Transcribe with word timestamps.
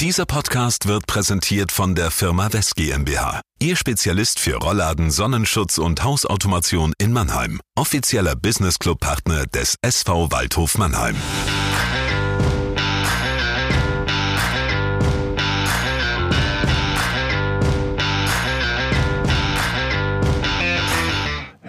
Dieser 0.00 0.26
Podcast 0.26 0.88
wird 0.88 1.06
präsentiert 1.06 1.72
von 1.72 1.94
der 1.94 2.10
Firma 2.10 2.52
West 2.52 2.76
GmbH. 2.76 3.40
Ihr 3.58 3.76
Spezialist 3.76 4.38
für 4.38 4.56
Rollladen, 4.56 5.10
Sonnenschutz 5.10 5.78
und 5.78 6.04
Hausautomation 6.04 6.92
in 6.98 7.14
Mannheim. 7.14 7.60
Offizieller 7.76 8.36
Business 8.36 8.78
Club 8.78 9.00
Partner 9.00 9.46
des 9.46 9.76
SV 9.80 10.30
Waldhof 10.30 10.76
Mannheim. 10.76 11.16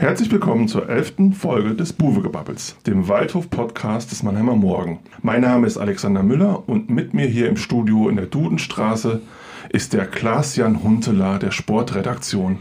Herzlich 0.08 0.32
willkommen 0.32 0.70
zur 0.70 0.88
elften 0.88 1.34
Folge 1.34 1.76
des 1.76 1.92
Buwegebabbels, 1.92 2.78
dem 2.88 3.10
Waldhof-Podcast 3.10 4.10
des 4.10 4.24
Mannheimer 4.24 4.56
Morgen. 4.56 5.00
Mein 5.22 5.42
Name 5.42 5.68
ist 5.68 5.78
Alexander 5.78 6.24
Müller 6.24 6.64
und 6.70 6.90
mit 6.90 7.14
mir 7.14 7.26
hier 7.26 7.50
im 7.50 7.58
Studio 7.58 8.08
in 8.08 8.16
der 8.16 8.28
Dudenstraße 8.28 9.20
ist 9.68 9.92
der 9.92 10.06
Klaas-Jan 10.06 10.82
Huntelaar 10.82 11.40
der 11.40 11.52
Sportredaktion. 11.52 12.60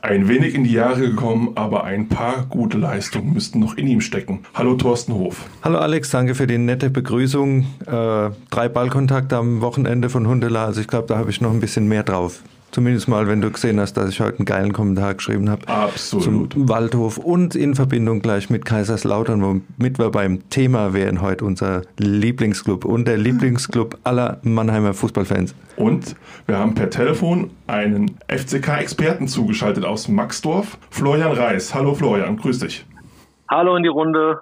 Ein 0.00 0.28
wenig 0.28 0.54
in 0.54 0.64
die 0.64 0.72
Jahre 0.72 1.02
gekommen, 1.02 1.52
aber 1.56 1.84
ein 1.84 2.08
paar 2.08 2.46
gute 2.48 2.78
Leistungen 2.78 3.34
müssten 3.34 3.58
noch 3.58 3.76
in 3.76 3.86
ihm 3.86 4.00
stecken. 4.00 4.46
Hallo 4.54 4.74
Thorsten 4.74 5.12
Hof. 5.12 5.44
Hallo 5.62 5.76
Alex, 5.76 6.08
danke 6.08 6.34
für 6.34 6.46
die 6.46 6.56
nette 6.56 6.88
Begrüßung. 6.88 7.66
Äh, 7.84 8.30
drei 8.48 8.70
Ballkontakte 8.70 9.36
am 9.36 9.60
Wochenende 9.60 10.08
von 10.08 10.26
Huntelaar, 10.26 10.68
also 10.68 10.80
ich 10.80 10.88
glaube, 10.88 11.06
da 11.06 11.18
habe 11.18 11.28
ich 11.28 11.42
noch 11.42 11.50
ein 11.50 11.60
bisschen 11.60 11.86
mehr 11.86 12.02
drauf. 12.02 12.42
Zumindest 12.70 13.08
mal, 13.08 13.26
wenn 13.26 13.40
du 13.40 13.50
gesehen 13.50 13.80
hast, 13.80 13.94
dass 13.94 14.10
ich 14.10 14.20
heute 14.20 14.38
einen 14.38 14.44
geilen 14.44 14.72
Kommentar 14.74 15.14
geschrieben 15.14 15.48
habe. 15.48 15.66
Absolut. 15.68 16.52
Zum 16.52 16.68
Waldhof 16.68 17.16
und 17.16 17.54
in 17.54 17.74
Verbindung 17.74 18.20
gleich 18.20 18.50
mit 18.50 18.66
Kaiserslautern, 18.66 19.42
womit 19.42 19.98
wir 19.98 20.10
beim 20.10 20.48
Thema 20.50 20.92
wären 20.92 21.22
heute 21.22 21.46
unser 21.46 21.82
Lieblingsclub 21.96 22.84
und 22.84 23.08
der 23.08 23.16
Lieblingsclub 23.16 23.98
aller 24.04 24.38
Mannheimer 24.42 24.92
Fußballfans. 24.92 25.54
Und 25.76 26.14
wir 26.46 26.58
haben 26.58 26.74
per 26.74 26.90
Telefon 26.90 27.50
einen 27.66 28.18
FCK-Experten 28.28 29.28
zugeschaltet 29.28 29.86
aus 29.86 30.08
Maxdorf, 30.08 30.76
Florian 30.90 31.32
Reis. 31.32 31.74
Hallo 31.74 31.94
Florian, 31.94 32.36
grüß 32.36 32.58
dich. 32.58 32.84
Hallo 33.50 33.76
in 33.76 33.82
die 33.82 33.88
Runde. 33.88 34.40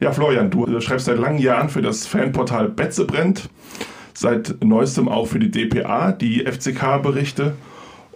Ja, 0.00 0.10
Florian, 0.10 0.50
du 0.50 0.80
schreibst 0.80 1.06
seit 1.06 1.18
langen 1.18 1.38
Jahren 1.38 1.68
für 1.68 1.82
das 1.82 2.08
Fanportal 2.08 2.68
Betze 2.68 3.04
brennt 3.04 3.48
seit 4.18 4.64
neuestem 4.64 5.08
auch 5.08 5.26
für 5.26 5.38
die 5.38 5.50
DPA, 5.50 6.10
die 6.10 6.44
FCK-Berichte 6.44 7.52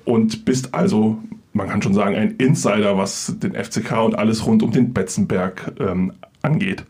und 0.05 0.45
bist 0.45 0.75
also, 0.75 1.19
man 1.53 1.69
kann 1.69 1.83
schon 1.83 1.95
sagen, 1.95 2.15
ein 2.15 2.37
Insider, 2.37 2.97
was 2.99 3.39
den 3.39 3.55
FCK 3.55 4.05
und 4.05 4.19
alles 4.19 4.47
rund 4.47 4.63
um 4.63 4.71
den 4.71 4.93
Betzenberg 4.93 5.73
ähm, 5.81 6.13
angeht. 6.43 6.85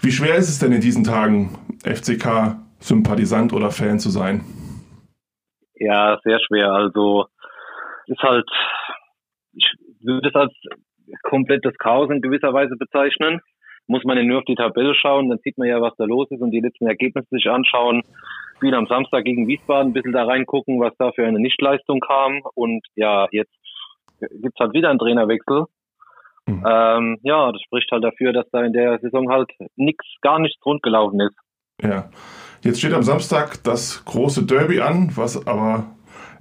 Wie 0.00 0.12
schwer 0.12 0.36
ist 0.36 0.48
es 0.48 0.58
denn 0.58 0.72
in 0.72 0.80
diesen 0.80 1.04
Tagen, 1.04 1.58
FCK-Sympathisant 1.84 3.52
oder 3.52 3.70
Fan 3.70 3.98
zu 3.98 4.10
sein? 4.10 4.42
Ja, 5.74 6.18
sehr 6.24 6.38
schwer. 6.46 6.70
Also 6.70 7.26
ist 8.06 8.22
halt, 8.22 8.48
ich 9.52 9.66
würde 10.00 10.28
es 10.28 10.34
als 10.34 10.52
komplettes 11.22 11.76
Chaos 11.78 12.10
in 12.10 12.20
gewisser 12.20 12.52
Weise 12.52 12.76
bezeichnen. 12.76 13.40
Muss 13.86 14.04
man 14.04 14.16
ja 14.16 14.22
nur 14.22 14.38
auf 14.38 14.44
die 14.44 14.54
Tabelle 14.54 14.94
schauen, 14.94 15.28
dann 15.28 15.38
sieht 15.44 15.58
man 15.58 15.68
ja, 15.68 15.80
was 15.80 15.94
da 15.96 16.04
los 16.04 16.30
ist 16.30 16.40
und 16.40 16.50
die 16.50 16.60
letzten 16.60 16.86
Ergebnisse 16.86 17.28
sich 17.30 17.48
anschauen. 17.48 18.02
Spiel 18.56 18.74
am 18.74 18.86
Samstag 18.86 19.24
gegen 19.24 19.48
Wiesbaden, 19.48 19.90
ein 19.90 19.92
bisschen 19.92 20.12
da 20.12 20.24
reingucken, 20.24 20.80
was 20.80 20.96
da 20.98 21.10
für 21.12 21.26
eine 21.26 21.40
Nichtleistung 21.40 22.00
kam. 22.00 22.42
Und 22.54 22.86
ja, 22.94 23.26
jetzt 23.32 23.52
gibt's 24.20 24.60
halt 24.60 24.72
wieder 24.72 24.90
einen 24.90 25.00
Trainerwechsel. 25.00 25.64
Mhm. 26.46 26.64
Ähm, 26.66 27.18
ja, 27.22 27.50
das 27.52 27.60
spricht 27.62 27.90
halt 27.90 28.04
dafür, 28.04 28.32
dass 28.32 28.48
da 28.50 28.62
in 28.62 28.72
der 28.72 28.98
Saison 29.00 29.30
halt 29.30 29.50
nichts, 29.76 30.06
gar 30.20 30.38
nichts 30.38 30.64
rundgelaufen 30.64 31.20
ist. 31.20 31.36
Ja. 31.82 32.10
Jetzt 32.62 32.78
steht 32.78 32.92
am 32.92 33.02
Samstag 33.02 33.62
das 33.64 34.04
große 34.04 34.46
Derby 34.46 34.80
an, 34.80 35.10
was 35.16 35.46
aber 35.46 35.86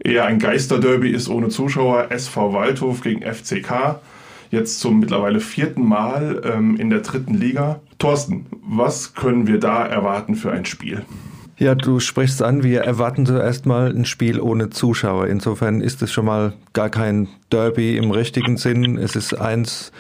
eher 0.03 0.25
ein 0.25 0.37
Geisterderby 0.37 1.09
ist 1.09 1.29
ohne 1.29 1.49
Zuschauer. 1.49 2.11
SV 2.11 2.53
Waldhof 2.53 3.01
gegen 3.01 3.21
FCK. 3.21 3.99
Jetzt 4.51 4.81
zum 4.81 4.99
mittlerweile 4.99 5.39
vierten 5.39 5.87
Mal 5.87 6.41
ähm, 6.43 6.75
in 6.75 6.89
der 6.89 6.99
dritten 6.99 7.33
Liga. 7.33 7.79
Thorsten, 7.99 8.47
was 8.61 9.13
können 9.13 9.47
wir 9.47 9.59
da 9.59 9.85
erwarten 9.85 10.35
für 10.35 10.51
ein 10.51 10.65
Spiel? 10.65 11.05
Ja, 11.57 11.73
du 11.73 12.01
sprichst 12.01 12.41
an, 12.43 12.61
wir 12.61 12.81
erwarten 12.81 13.25
zuerst 13.25 13.65
mal 13.65 13.95
ein 13.95 14.03
Spiel 14.03 14.41
ohne 14.41 14.69
Zuschauer. 14.69 15.27
Insofern 15.27 15.79
ist 15.79 16.01
es 16.01 16.11
schon 16.11 16.25
mal 16.25 16.53
gar 16.73 16.89
kein 16.89 17.29
Derby 17.49 17.95
im 17.95 18.11
richtigen 18.11 18.57
Sinn. 18.57 18.97
Es 18.97 19.15
ist 19.15 19.33
eins 19.39 19.93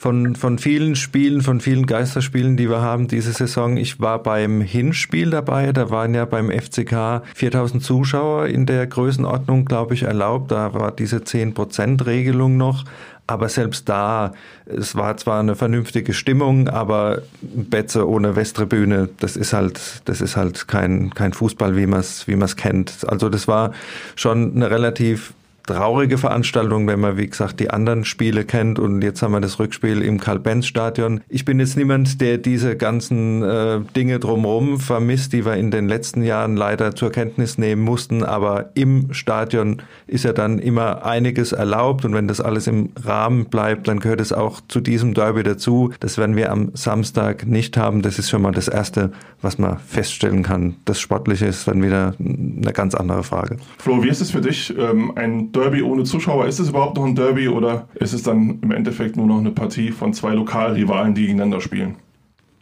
von, 0.00 0.34
von 0.34 0.58
vielen 0.58 0.96
Spielen, 0.96 1.42
von 1.42 1.60
vielen 1.60 1.84
Geisterspielen, 1.84 2.56
die 2.56 2.70
wir 2.70 2.80
haben 2.80 3.06
diese 3.06 3.32
Saison. 3.32 3.76
Ich 3.76 4.00
war 4.00 4.22
beim 4.22 4.62
Hinspiel 4.62 5.28
dabei, 5.28 5.72
da 5.72 5.90
waren 5.90 6.14
ja 6.14 6.24
beim 6.24 6.50
FCK 6.50 7.22
4000 7.34 7.82
Zuschauer 7.84 8.46
in 8.46 8.64
der 8.64 8.86
Größenordnung, 8.86 9.66
glaube 9.66 9.92
ich, 9.92 10.04
erlaubt. 10.04 10.52
Da 10.52 10.72
war 10.72 10.90
diese 10.90 11.18
10%-Regelung 11.18 12.56
noch. 12.56 12.84
Aber 13.26 13.50
selbst 13.50 13.90
da, 13.90 14.32
es 14.64 14.96
war 14.96 15.18
zwar 15.18 15.40
eine 15.40 15.54
vernünftige 15.54 16.14
Stimmung, 16.14 16.68
aber 16.68 17.20
Betze 17.42 18.08
ohne 18.08 18.36
Westtribüne, 18.36 19.10
das 19.20 19.36
ist 19.36 19.52
halt, 19.52 20.00
das 20.06 20.22
ist 20.22 20.34
halt 20.34 20.66
kein, 20.66 21.10
kein 21.10 21.34
Fußball, 21.34 21.76
wie 21.76 21.86
man 21.86 22.00
es 22.00 22.26
wie 22.26 22.36
man's 22.36 22.56
kennt. 22.56 23.06
Also 23.06 23.28
das 23.28 23.46
war 23.46 23.72
schon 24.16 24.56
eine 24.56 24.70
relativ 24.70 25.34
traurige 25.66 26.18
Veranstaltung, 26.18 26.86
wenn 26.86 27.00
man, 27.00 27.16
wie 27.16 27.28
gesagt, 27.28 27.60
die 27.60 27.70
anderen 27.70 28.04
Spiele 28.04 28.44
kennt. 28.44 28.78
Und 28.78 29.02
jetzt 29.02 29.22
haben 29.22 29.32
wir 29.32 29.40
das 29.40 29.58
Rückspiel 29.58 30.02
im 30.02 30.18
Karl-Benz-Stadion. 30.18 31.20
Ich 31.28 31.44
bin 31.44 31.60
jetzt 31.60 31.76
niemand, 31.76 32.20
der 32.20 32.38
diese 32.38 32.76
ganzen 32.76 33.42
äh, 33.42 33.80
Dinge 33.96 34.18
drumherum 34.18 34.80
vermisst, 34.80 35.32
die 35.32 35.44
wir 35.44 35.54
in 35.54 35.70
den 35.70 35.88
letzten 35.88 36.22
Jahren 36.22 36.56
leider 36.56 36.94
zur 36.94 37.10
Kenntnis 37.12 37.58
nehmen 37.58 37.82
mussten. 37.82 38.24
Aber 38.24 38.70
im 38.74 39.12
Stadion 39.12 39.82
ist 40.06 40.24
ja 40.24 40.32
dann 40.32 40.58
immer 40.58 41.04
einiges 41.04 41.52
erlaubt. 41.52 42.04
Und 42.04 42.14
wenn 42.14 42.28
das 42.28 42.40
alles 42.40 42.66
im 42.66 42.90
Rahmen 43.02 43.46
bleibt, 43.46 43.88
dann 43.88 44.00
gehört 44.00 44.20
es 44.20 44.32
auch 44.32 44.60
zu 44.68 44.80
diesem 44.80 45.14
Derby 45.14 45.42
dazu. 45.42 45.92
Das 46.00 46.18
werden 46.18 46.36
wir 46.36 46.52
am 46.52 46.70
Samstag 46.74 47.46
nicht 47.46 47.76
haben. 47.76 48.02
Das 48.02 48.18
ist 48.18 48.30
schon 48.30 48.42
mal 48.42 48.52
das 48.52 48.68
Erste, 48.68 49.12
was 49.42 49.58
man 49.58 49.78
feststellen 49.78 50.42
kann. 50.42 50.76
Das 50.84 51.00
Sportliche 51.00 51.46
ist 51.46 51.68
dann 51.68 51.82
wieder 51.82 52.14
eine 52.18 52.72
ganz 52.72 52.94
andere 52.94 53.22
Frage. 53.22 53.56
Flo, 53.78 54.02
wie 54.02 54.08
ist 54.08 54.20
es 54.20 54.30
für 54.30 54.40
dich, 54.40 54.74
ähm, 54.76 55.12
ein 55.16 55.49
Derby 55.52 55.82
ohne 55.82 56.04
Zuschauer? 56.04 56.46
Ist 56.46 56.58
es 56.58 56.70
überhaupt 56.70 56.96
noch 56.96 57.04
ein 57.04 57.14
Derby 57.14 57.48
oder 57.48 57.88
ist 57.94 58.12
es 58.12 58.22
dann 58.22 58.60
im 58.62 58.70
Endeffekt 58.72 59.16
nur 59.16 59.26
noch 59.26 59.38
eine 59.38 59.50
Partie 59.50 59.90
von 59.90 60.12
zwei 60.12 60.34
Lokalrivalen, 60.34 61.14
die 61.14 61.22
gegeneinander 61.22 61.60
spielen? 61.60 61.96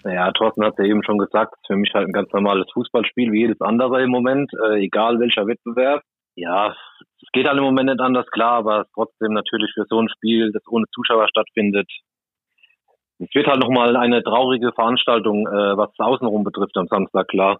Naja, 0.04 0.31
Thorsten 0.32 0.65
hat 0.65 0.78
ja 0.78 0.84
eben 0.84 1.03
schon 1.04 1.19
gesagt, 1.19 1.54
es 1.54 1.60
ist 1.60 1.66
für 1.66 1.77
mich 1.77 1.93
halt 1.94 2.06
ein 2.06 2.12
ganz 2.12 2.32
normales 2.32 2.66
Fußballspiel 2.72 3.32
wie 3.32 3.41
jedes 3.41 3.60
andere 3.60 4.03
im 4.03 4.10
Moment, 4.10 4.50
äh, 4.65 4.84
egal 4.84 5.19
welcher 5.21 5.47
Wettbewerb. 5.47 6.03
Ja, 6.34 6.75
es 7.21 7.28
geht 7.32 7.48
halt 7.48 7.59
im 7.59 7.65
Moment 7.65 7.88
nicht 7.91 8.00
anders, 8.00 8.27
klar, 8.28 8.59
aber 8.59 8.87
trotzdem 8.94 9.32
natürlich 9.32 9.71
für 9.75 9.84
so 9.88 10.00
ein 10.00 10.09
Spiel, 10.09 10.53
das 10.53 10.62
ohne 10.69 10.87
Zuschauer 10.94 11.27
stattfindet, 11.28 11.91
es 13.19 13.34
wird 13.34 13.48
halt 13.48 13.60
nochmal 13.60 13.97
eine 13.97 14.22
traurige 14.22 14.72
Veranstaltung, 14.72 15.47
äh, 15.48 15.77
was 15.77 15.91
Außenrum 15.98 16.44
betrifft 16.44 16.77
am 16.77 16.87
Samstag, 16.87 17.27
klar. 17.28 17.59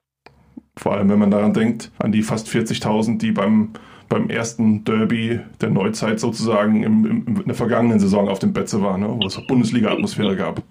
Vor 0.77 0.93
allem, 0.93 1.11
wenn 1.11 1.19
man 1.19 1.31
daran 1.33 1.53
denkt, 1.53 1.91
an 1.99 2.13
die 2.13 2.23
fast 2.23 2.47
40.000, 2.47 3.19
die 3.19 3.33
beim, 3.33 3.73
beim 4.09 4.31
ersten 4.31 4.85
Derby 4.85 5.41
der 5.61 5.71
Neuzeit 5.71 6.21
sozusagen 6.21 6.83
im, 6.83 7.05
im, 7.07 7.37
in 7.41 7.45
der 7.45 7.55
vergangenen 7.55 7.99
Saison 7.99 8.29
auf 8.29 8.39
dem 8.39 8.53
Betze 8.53 8.83
waren, 8.83 9.01
ne? 9.01 9.09
wo 9.09 9.27
es 9.27 9.47
Bundesliga-Atmosphäre 9.47 10.37
gab. 10.37 10.63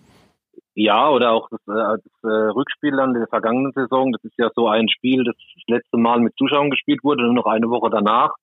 Ja, 0.79 1.09
oder 1.09 1.31
auch 1.31 1.49
das, 1.49 1.59
äh, 1.67 1.97
das 2.03 2.23
äh, 2.23 2.49
Rückspiel 2.51 2.99
an 2.99 3.13
der 3.13 3.27
vergangenen 3.27 3.71
Saison. 3.73 4.11
Das 4.11 4.23
ist 4.23 4.37
ja 4.37 4.49
so 4.55 4.67
ein 4.67 4.87
Spiel, 4.89 5.23
das 5.23 5.35
das 5.55 5.63
letzte 5.67 5.97
Mal 5.97 6.19
mit 6.19 6.35
Zuschauern 6.37 6.69
gespielt 6.69 7.03
wurde, 7.03 7.23
nur 7.23 7.33
noch 7.33 7.47
eine 7.47 7.67
Woche 7.69 7.89
danach. 7.89 8.35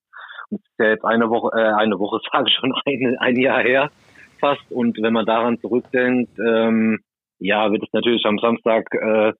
Und 0.49 0.61
das 0.61 0.69
ist 0.69 0.79
ja 0.79 0.89
jetzt 0.89 1.05
eine 1.05 1.29
Woche, 1.29 1.57
äh, 1.57 1.73
eine 1.73 1.97
Woche, 1.97 2.19
sage 2.31 2.49
ich 2.49 2.55
schon, 2.55 2.73
ein, 2.85 3.17
ein 3.19 3.39
Jahr 3.39 3.61
her 3.61 3.89
fast. 4.39 4.69
Und 4.69 5.01
wenn 5.01 5.13
man 5.13 5.25
daran 5.25 5.59
zurückdenkt, 5.59 6.37
ähm, 6.39 6.99
ja, 7.39 7.71
wird 7.71 7.83
es 7.83 7.93
natürlich 7.93 8.25
am 8.25 8.37
Samstag 8.39 8.85
äh, 8.93 9.33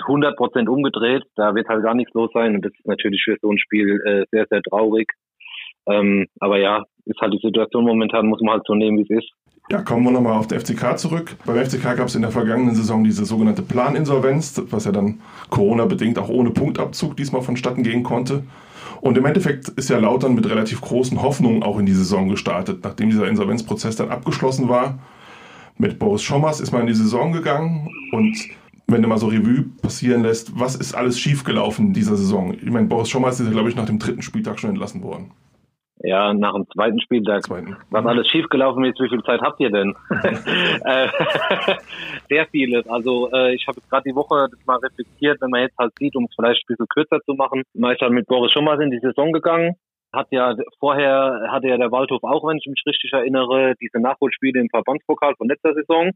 100 0.00 0.36
Prozent 0.36 0.68
umgedreht. 0.68 1.24
Da 1.36 1.54
wird 1.54 1.68
halt 1.68 1.82
gar 1.82 1.94
nichts 1.94 2.14
los 2.14 2.30
sein 2.32 2.56
und 2.56 2.64
das 2.64 2.72
ist 2.72 2.86
natürlich 2.86 3.22
für 3.24 3.36
so 3.40 3.50
ein 3.50 3.58
Spiel 3.58 4.00
äh, 4.04 4.24
sehr, 4.30 4.46
sehr 4.50 4.62
traurig. 4.62 5.12
Ähm, 5.88 6.26
aber 6.40 6.58
ja, 6.58 6.82
ist 7.04 7.20
halt 7.20 7.32
die 7.32 7.40
Situation 7.42 7.84
momentan, 7.84 8.26
muss 8.26 8.40
man 8.40 8.54
halt 8.54 8.66
so 8.66 8.74
nehmen, 8.74 8.98
wie 8.98 9.02
es 9.02 9.22
ist. 9.22 9.30
Ja, 9.68 9.82
kommen 9.82 10.04
wir 10.04 10.12
nochmal 10.12 10.38
auf 10.38 10.46
den 10.46 10.60
FCK 10.60 10.96
zurück. 10.96 11.36
Beim 11.44 11.56
FCK 11.56 11.96
gab 11.96 12.06
es 12.06 12.14
in 12.14 12.22
der 12.22 12.30
vergangenen 12.30 12.74
Saison 12.74 13.02
diese 13.02 13.24
sogenannte 13.24 13.62
Planinsolvenz, 13.62 14.62
was 14.70 14.84
ja 14.84 14.92
dann 14.92 15.20
Corona-bedingt 15.50 16.18
auch 16.20 16.28
ohne 16.28 16.50
Punktabzug 16.50 17.16
diesmal 17.16 17.42
vonstatten 17.42 17.82
gehen 17.82 18.04
konnte. 18.04 18.44
Und 19.00 19.18
im 19.18 19.24
Endeffekt 19.24 19.68
ist 19.70 19.90
ja 19.90 19.98
Lautern 19.98 20.34
mit 20.34 20.48
relativ 20.48 20.80
großen 20.80 21.20
Hoffnungen 21.20 21.62
auch 21.64 21.78
in 21.78 21.86
die 21.86 21.92
Saison 21.92 22.28
gestartet, 22.28 22.84
nachdem 22.84 23.10
dieser 23.10 23.28
Insolvenzprozess 23.28 23.96
dann 23.96 24.10
abgeschlossen 24.10 24.68
war. 24.68 24.98
Mit 25.78 25.98
Boris 25.98 26.22
Schommers 26.22 26.60
ist 26.60 26.72
man 26.72 26.82
in 26.82 26.86
die 26.86 26.94
Saison 26.94 27.32
gegangen 27.32 27.88
und 28.12 28.36
wenn 28.86 29.02
du 29.02 29.08
mal 29.08 29.18
so 29.18 29.26
Revue 29.26 29.64
passieren 29.82 30.22
lässt, 30.22 30.58
was 30.58 30.76
ist 30.76 30.94
alles 30.94 31.18
schiefgelaufen 31.18 31.88
in 31.88 31.92
dieser 31.92 32.16
Saison? 32.16 32.54
Ich 32.54 32.70
meine, 32.70 32.86
Boris 32.86 33.08
Schommers 33.08 33.40
ist 33.40 33.46
ja, 33.46 33.52
glaube 33.52 33.68
ich, 33.68 33.76
nach 33.76 33.86
dem 33.86 33.98
dritten 33.98 34.22
Spieltag 34.22 34.60
schon 34.60 34.70
entlassen 34.70 35.02
worden. 35.02 35.32
Ja, 36.00 36.34
nach 36.34 36.52
dem 36.52 36.68
zweiten 36.70 37.00
Spieltag. 37.00 37.42
Zweiten. 37.44 37.76
Was 37.90 38.04
alles 38.04 38.28
schiefgelaufen 38.28 38.84
ist, 38.84 39.00
wie 39.00 39.08
viel 39.08 39.22
Zeit 39.22 39.40
habt 39.40 39.60
ihr 39.60 39.70
denn? 39.70 39.94
Äh, 40.84 41.08
sehr 42.28 42.46
vieles. 42.46 42.86
Also 42.88 43.30
äh, 43.32 43.54
ich 43.54 43.66
habe 43.66 43.80
gerade 43.90 44.08
die 44.08 44.14
Woche 44.14 44.46
das 44.50 44.66
mal 44.66 44.76
reflektiert, 44.76 45.40
wenn 45.40 45.50
man 45.50 45.62
jetzt 45.62 45.76
halt 45.78 45.92
sieht, 45.98 46.14
um 46.14 46.24
es 46.24 46.34
vielleicht 46.36 46.62
ein 46.62 46.68
bisschen 46.68 46.86
kürzer 46.88 47.18
zu 47.24 47.34
machen. 47.34 47.62
Man 47.74 47.92
ist 47.92 48.00
halt 48.02 48.12
mit 48.12 48.26
Boris 48.26 48.54
mal 48.60 48.80
in 48.80 48.90
die 48.90 49.00
Saison 49.00 49.32
gegangen. 49.32 49.74
Hat 50.12 50.28
ja 50.30 50.54
vorher 50.78 51.48
hatte 51.50 51.68
ja 51.68 51.76
der 51.76 51.90
Waldhof 51.90 52.22
auch, 52.22 52.46
wenn 52.46 52.58
ich 52.58 52.66
mich 52.66 52.82
richtig 52.86 53.12
erinnere, 53.12 53.74
diese 53.80 53.98
Nachholspiele 53.98 54.60
im 54.60 54.68
Verbandspokal 54.68 55.34
von 55.36 55.48
letzter 55.48 55.74
Saison. 55.74 56.12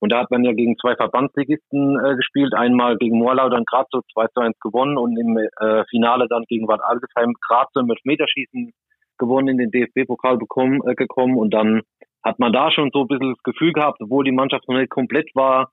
Und 0.00 0.12
da 0.12 0.20
hat 0.20 0.30
man 0.30 0.44
ja 0.44 0.52
gegen 0.52 0.76
zwei 0.78 0.96
Verbandsligisten 0.96 1.98
äh, 2.04 2.16
gespielt. 2.16 2.54
Einmal 2.54 2.96
gegen 2.96 3.18
Moorlaudern 3.18 3.64
Grazo 3.64 4.02
2 4.12 4.26
zu 4.28 4.40
1 4.40 4.58
gewonnen 4.60 4.98
und 4.98 5.16
im 5.18 5.36
äh, 5.36 5.84
Finale 5.90 6.26
dann 6.28 6.44
gegen 6.48 6.66
Bad 6.66 6.80
Algesheim 6.82 7.34
Grazo 7.40 7.82
mit 7.82 7.98
Meterschießen 8.04 8.72
gewonnen 9.18 9.48
in 9.48 9.58
den 9.58 9.70
DFB-Pokal 9.70 10.38
bekommen, 10.38 10.80
äh, 10.86 10.94
gekommen. 10.94 11.38
Und 11.38 11.54
dann 11.54 11.82
hat 12.22 12.38
man 12.38 12.52
da 12.52 12.70
schon 12.70 12.90
so 12.92 13.02
ein 13.02 13.08
bisschen 13.08 13.34
das 13.34 13.42
Gefühl 13.42 13.72
gehabt, 13.72 14.00
obwohl 14.00 14.24
die 14.24 14.32
Mannschaft 14.32 14.68
noch 14.68 14.76
nicht 14.76 14.90
komplett 14.90 15.28
war, 15.34 15.70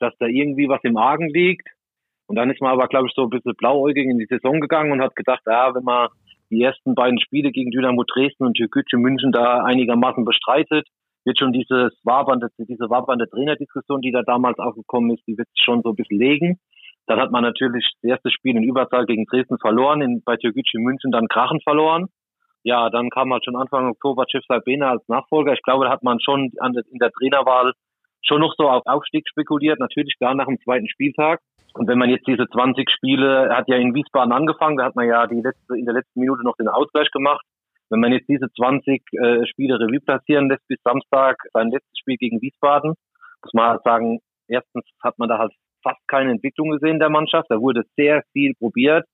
dass 0.00 0.14
da 0.18 0.26
irgendwie 0.26 0.68
was 0.68 0.82
im 0.84 0.96
Argen 0.96 1.28
liegt. 1.28 1.68
Und 2.28 2.36
dann 2.36 2.50
ist 2.50 2.60
man 2.60 2.72
aber, 2.72 2.88
glaube 2.88 3.06
ich, 3.06 3.14
so 3.14 3.22
ein 3.22 3.30
bisschen 3.30 3.54
blauäugig 3.56 4.06
in 4.06 4.18
die 4.18 4.26
Saison 4.26 4.60
gegangen 4.60 4.92
und 4.92 5.00
hat 5.00 5.14
gedacht, 5.14 5.42
ja, 5.46 5.74
wenn 5.74 5.84
man 5.84 6.08
die 6.50 6.62
ersten 6.62 6.94
beiden 6.94 7.20
Spiele 7.20 7.50
gegen 7.50 7.70
Dynamo 7.70 8.04
Dresden 8.04 8.44
und 8.46 8.54
Türkgücü 8.54 8.96
München 8.96 9.32
da 9.32 9.64
einigermaßen 9.64 10.24
bestreitet, 10.24 10.86
wird 11.26 11.38
schon 11.38 11.52
dieses 11.52 11.92
wabernde, 12.04 12.48
diese 12.56 12.88
wabernde 12.88 13.28
Trainerdiskussion, 13.28 14.00
die 14.00 14.12
da 14.12 14.22
damals 14.22 14.58
aufgekommen 14.58 15.10
ist, 15.10 15.26
die 15.26 15.36
wird 15.36 15.48
schon 15.54 15.82
so 15.82 15.90
ein 15.90 15.96
bisschen 15.96 16.18
legen. 16.18 16.58
Dann 17.06 17.20
hat 17.20 17.30
man 17.30 17.42
natürlich 17.42 17.88
das 18.00 18.10
erste 18.10 18.30
Spiel 18.30 18.56
in 18.56 18.62
Überzahl 18.62 19.06
gegen 19.06 19.26
Dresden 19.26 19.58
verloren, 19.58 20.00
in, 20.00 20.22
bei 20.24 20.36
Türkgücü 20.36 20.78
München 20.78 21.10
dann 21.10 21.28
Krachen 21.28 21.60
verloren. 21.60 22.06
Ja, 22.62 22.90
dann 22.90 23.10
kam 23.10 23.32
halt 23.32 23.44
schon 23.44 23.56
Anfang 23.56 23.90
Oktober 23.90 24.24
Chef 24.28 24.44
Salbena 24.48 24.90
als 24.90 25.06
Nachfolger. 25.08 25.52
Ich 25.52 25.62
glaube, 25.62 25.84
da 25.84 25.90
hat 25.90 26.02
man 26.02 26.18
schon 26.20 26.50
in 26.60 26.98
der 26.98 27.12
Trainerwahl 27.12 27.72
schon 28.22 28.40
noch 28.40 28.54
so 28.56 28.68
auf 28.68 28.82
Aufstieg 28.86 29.28
spekuliert, 29.28 29.78
natürlich 29.78 30.16
gar 30.18 30.34
nach 30.34 30.46
dem 30.46 30.58
zweiten 30.60 30.88
Spieltag. 30.88 31.40
Und 31.74 31.88
wenn 31.88 31.98
man 31.98 32.10
jetzt 32.10 32.26
diese 32.26 32.48
20 32.48 32.90
Spiele, 32.90 33.48
er 33.48 33.56
hat 33.58 33.68
ja 33.68 33.76
in 33.76 33.94
Wiesbaden 33.94 34.32
angefangen, 34.32 34.78
da 34.78 34.84
hat 34.84 34.96
man 34.96 35.06
ja 35.06 35.26
die 35.26 35.42
letzte, 35.42 35.76
in 35.76 35.84
der 35.84 35.94
letzten 35.94 36.20
Minute 36.20 36.42
noch 36.42 36.56
den 36.56 36.68
Ausgleich 36.68 37.10
gemacht. 37.10 37.44
Wenn 37.90 38.00
man 38.00 38.12
jetzt 38.12 38.28
diese 38.28 38.50
20 38.52 39.02
äh, 39.12 39.46
Spiele 39.46 39.78
Revue 39.78 40.00
passieren 40.00 40.48
lässt 40.48 40.66
bis 40.68 40.78
Samstag, 40.82 41.36
sein 41.52 41.70
letztes 41.70 41.98
Spiel 41.98 42.16
gegen 42.16 42.40
Wiesbaden, 42.40 42.94
muss 43.42 43.54
man 43.54 43.70
halt 43.70 43.82
sagen, 43.84 44.20
erstens 44.48 44.84
hat 45.02 45.18
man 45.18 45.28
da 45.28 45.38
halt 45.38 45.52
fast 45.82 46.00
keine 46.08 46.32
Entwicklung 46.32 46.70
gesehen 46.70 46.98
der 46.98 47.10
Mannschaft. 47.10 47.46
Da 47.48 47.60
wurde 47.60 47.84
sehr 47.96 48.22
viel 48.32 48.54
probiert, 48.54 49.06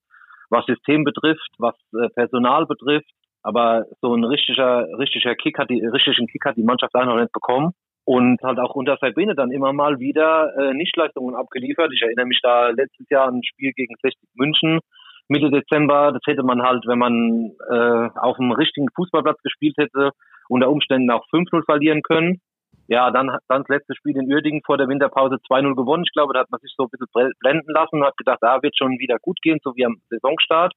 was 0.50 0.64
System 0.66 1.04
betrifft, 1.04 1.50
was 1.58 1.74
äh, 1.94 2.08
Personal 2.10 2.66
betrifft. 2.66 3.10
Aber 3.42 3.86
so 4.00 4.14
ein 4.14 4.24
richtiger, 4.24 4.86
richtiger 4.98 5.34
Kick 5.34 5.58
hat 5.58 5.68
die, 5.68 5.84
richtigen 5.84 6.28
Kick 6.28 6.44
hat 6.44 6.56
die 6.56 6.62
Mannschaft 6.62 6.94
noch 6.94 7.16
nicht 7.16 7.32
bekommen. 7.32 7.72
Und 8.04 8.40
halt 8.42 8.58
auch 8.58 8.74
unter 8.74 8.96
Sabine 9.00 9.36
dann 9.36 9.52
immer 9.52 9.72
mal 9.72 10.00
wieder 10.00 10.52
äh, 10.58 10.74
Nichtleistungen 10.74 11.36
abgeliefert. 11.36 11.92
Ich 11.92 12.02
erinnere 12.02 12.26
mich 12.26 12.40
da 12.42 12.70
letztes 12.70 13.08
Jahr 13.10 13.28
an 13.28 13.36
ein 13.36 13.44
Spiel 13.44 13.72
gegen 13.72 13.94
60 14.02 14.28
München, 14.34 14.80
Mitte 15.28 15.50
Dezember. 15.50 16.12
Das 16.12 16.22
hätte 16.26 16.42
man 16.42 16.62
halt, 16.62 16.84
wenn 16.86 16.98
man 16.98 17.52
äh, 17.70 18.18
auf 18.18 18.38
einem 18.38 18.52
richtigen 18.52 18.88
Fußballplatz 18.94 19.40
gespielt 19.42 19.76
hätte, 19.78 20.10
unter 20.48 20.70
Umständen 20.70 21.10
auch 21.10 21.26
5-0 21.32 21.64
verlieren 21.64 22.02
können. 22.02 22.40
Ja, 22.88 23.10
dann, 23.10 23.28
dann 23.48 23.62
das 23.62 23.68
letzte 23.68 23.94
Spiel 23.94 24.16
in 24.16 24.32
Uerdingen 24.32 24.62
vor 24.64 24.76
der 24.76 24.88
Winterpause 24.88 25.36
2-0 25.48 25.76
gewonnen. 25.76 26.04
Ich 26.06 26.12
glaube, 26.12 26.34
da 26.34 26.40
hat 26.40 26.50
man 26.50 26.60
sich 26.60 26.74
so 26.76 26.84
ein 26.84 26.90
bisschen 26.90 27.32
blenden 27.38 27.72
lassen 27.72 27.96
und 27.96 28.04
hat 28.04 28.16
gedacht, 28.16 28.38
da 28.40 28.56
ah, 28.56 28.62
wird 28.62 28.76
schon 28.76 28.98
wieder 28.98 29.18
gut 29.20 29.40
gehen, 29.40 29.60
so 29.62 29.74
wie 29.76 29.86
am 29.86 29.96
Saisonstart. 30.10 30.74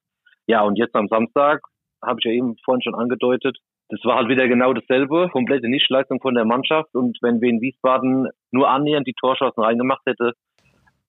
Ja, 0.47 0.61
und 0.61 0.77
jetzt 0.77 0.95
am 0.95 1.07
Samstag, 1.07 1.61
habe 2.01 2.19
ich 2.19 2.25
ja 2.25 2.31
eben 2.31 2.55
vorhin 2.63 2.83
schon 2.83 2.95
angedeutet, 2.95 3.57
das 3.89 4.03
war 4.03 4.15
halt 4.15 4.29
wieder 4.29 4.47
genau 4.47 4.73
dasselbe, 4.73 5.29
komplette 5.31 5.69
Nichtleistung 5.69 6.19
von 6.19 6.33
der 6.33 6.45
Mannschaft. 6.45 6.95
Und 6.95 7.17
wenn 7.21 7.39
wir 7.39 7.49
in 7.49 7.61
Wiesbaden 7.61 8.29
nur 8.51 8.69
annähernd 8.69 9.07
die 9.07 9.13
Torschancen 9.13 9.63
reingemacht 9.63 10.01
hätte, 10.05 10.33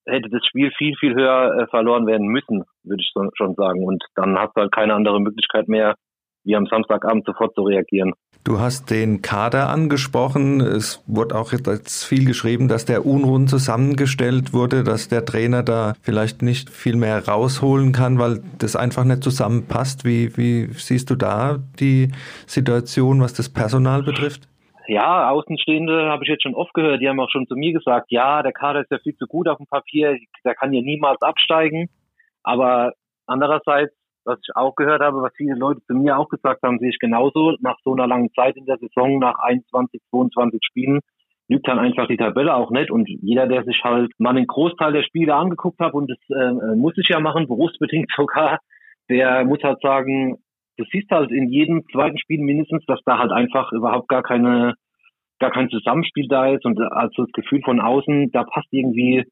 hätte 0.06 0.28
das 0.30 0.44
Spiel 0.46 0.70
viel, 0.76 0.94
viel 0.98 1.14
höher 1.14 1.58
äh, 1.58 1.66
verloren 1.68 2.06
werden 2.06 2.28
müssen, 2.28 2.64
würde 2.84 3.02
ich 3.02 3.10
so, 3.14 3.28
schon 3.34 3.54
sagen. 3.54 3.84
Und 3.84 4.04
dann 4.14 4.38
hast 4.38 4.56
du 4.56 4.62
halt 4.62 4.72
keine 4.72 4.94
andere 4.94 5.20
Möglichkeit 5.20 5.68
mehr, 5.68 5.94
wie 6.44 6.56
am 6.56 6.66
Samstagabend 6.66 7.26
sofort 7.26 7.54
zu 7.54 7.62
reagieren. 7.62 8.14
Du 8.44 8.60
hast 8.60 8.90
den 8.92 9.22
Kader 9.22 9.68
angesprochen. 9.70 10.60
Es 10.60 11.02
wurde 11.08 11.34
auch 11.34 11.50
jetzt 11.50 12.04
viel 12.04 12.24
geschrieben, 12.24 12.68
dass 12.68 12.84
der 12.84 13.04
unrund 13.04 13.50
zusammengestellt 13.50 14.52
wurde, 14.52 14.84
dass 14.84 15.08
der 15.08 15.24
Trainer 15.24 15.64
da 15.64 15.94
vielleicht 16.00 16.42
nicht 16.42 16.70
viel 16.70 16.94
mehr 16.94 17.26
rausholen 17.26 17.90
kann, 17.90 18.20
weil 18.20 18.40
das 18.58 18.76
einfach 18.76 19.02
nicht 19.02 19.24
zusammenpasst. 19.24 20.04
Wie, 20.04 20.36
wie 20.36 20.68
siehst 20.74 21.10
du 21.10 21.16
da 21.16 21.58
die 21.80 22.12
Situation, 22.46 23.20
was 23.20 23.34
das 23.34 23.48
Personal 23.48 24.04
betrifft? 24.04 24.46
Ja, 24.88 25.30
Außenstehende 25.30 26.08
habe 26.08 26.24
ich 26.24 26.30
jetzt 26.30 26.42
schon 26.42 26.54
oft 26.54 26.72
gehört, 26.74 27.00
die 27.00 27.08
haben 27.08 27.20
auch 27.20 27.30
schon 27.30 27.46
zu 27.46 27.54
mir 27.54 27.72
gesagt, 27.72 28.06
ja, 28.10 28.42
der 28.42 28.52
Kader 28.52 28.80
ist 28.80 28.90
ja 28.90 28.98
viel 28.98 29.16
zu 29.16 29.26
gut 29.26 29.48
auf 29.48 29.58
dem 29.58 29.66
Papier, 29.66 30.18
der 30.44 30.54
kann 30.54 30.72
ja 30.72 30.82
niemals 30.82 31.20
absteigen. 31.22 31.88
Aber 32.42 32.92
andererseits, 33.26 33.94
was 34.24 34.38
ich 34.42 34.54
auch 34.56 34.74
gehört 34.74 35.02
habe, 35.02 35.22
was 35.22 35.32
viele 35.36 35.54
Leute 35.54 35.80
zu 35.86 35.94
mir 35.94 36.18
auch 36.18 36.28
gesagt 36.28 36.62
haben, 36.62 36.78
sehe 36.78 36.90
ich 36.90 36.98
genauso, 36.98 37.56
nach 37.60 37.76
so 37.84 37.92
einer 37.92 38.06
langen 38.06 38.32
Zeit 38.34 38.56
in 38.56 38.66
der 38.66 38.78
Saison, 38.78 39.18
nach 39.18 39.38
21, 39.38 40.00
22 40.10 40.60
Spielen, 40.64 41.00
lügt 41.48 41.68
dann 41.68 41.78
einfach 41.78 42.08
die 42.08 42.16
Tabelle 42.16 42.54
auch 42.54 42.70
nicht. 42.70 42.90
Und 42.90 43.08
jeder, 43.08 43.46
der 43.46 43.64
sich 43.64 43.80
halt 43.84 44.12
mal 44.18 44.34
den 44.34 44.46
Großteil 44.46 44.92
der 44.92 45.02
Spiele 45.02 45.34
angeguckt 45.34 45.78
hat, 45.80 45.94
und 45.94 46.10
das 46.10 46.18
äh, 46.30 46.76
muss 46.76 46.94
ich 46.96 47.08
ja 47.08 47.20
machen, 47.20 47.46
berufsbedingt 47.46 48.10
sogar, 48.16 48.58
der 49.08 49.44
muss 49.44 49.62
halt 49.62 49.80
sagen, 49.80 50.38
du 50.76 50.84
siehst 50.90 51.10
halt 51.10 51.30
in 51.30 51.50
jedem 51.50 51.84
zweiten 51.90 52.18
Spiel 52.18 52.40
mindestens, 52.40 52.84
dass 52.86 53.00
da 53.04 53.18
halt 53.18 53.32
einfach 53.32 53.72
überhaupt 53.72 54.08
gar 54.08 54.22
keine, 54.22 54.74
gar 55.38 55.50
kein 55.50 55.68
Zusammenspiel 55.70 56.28
da 56.28 56.48
ist 56.52 56.64
und 56.64 56.80
also 56.80 57.24
das 57.24 57.32
Gefühl 57.32 57.62
von 57.64 57.80
außen, 57.80 58.30
da 58.32 58.44
passt 58.44 58.68
irgendwie 58.70 59.24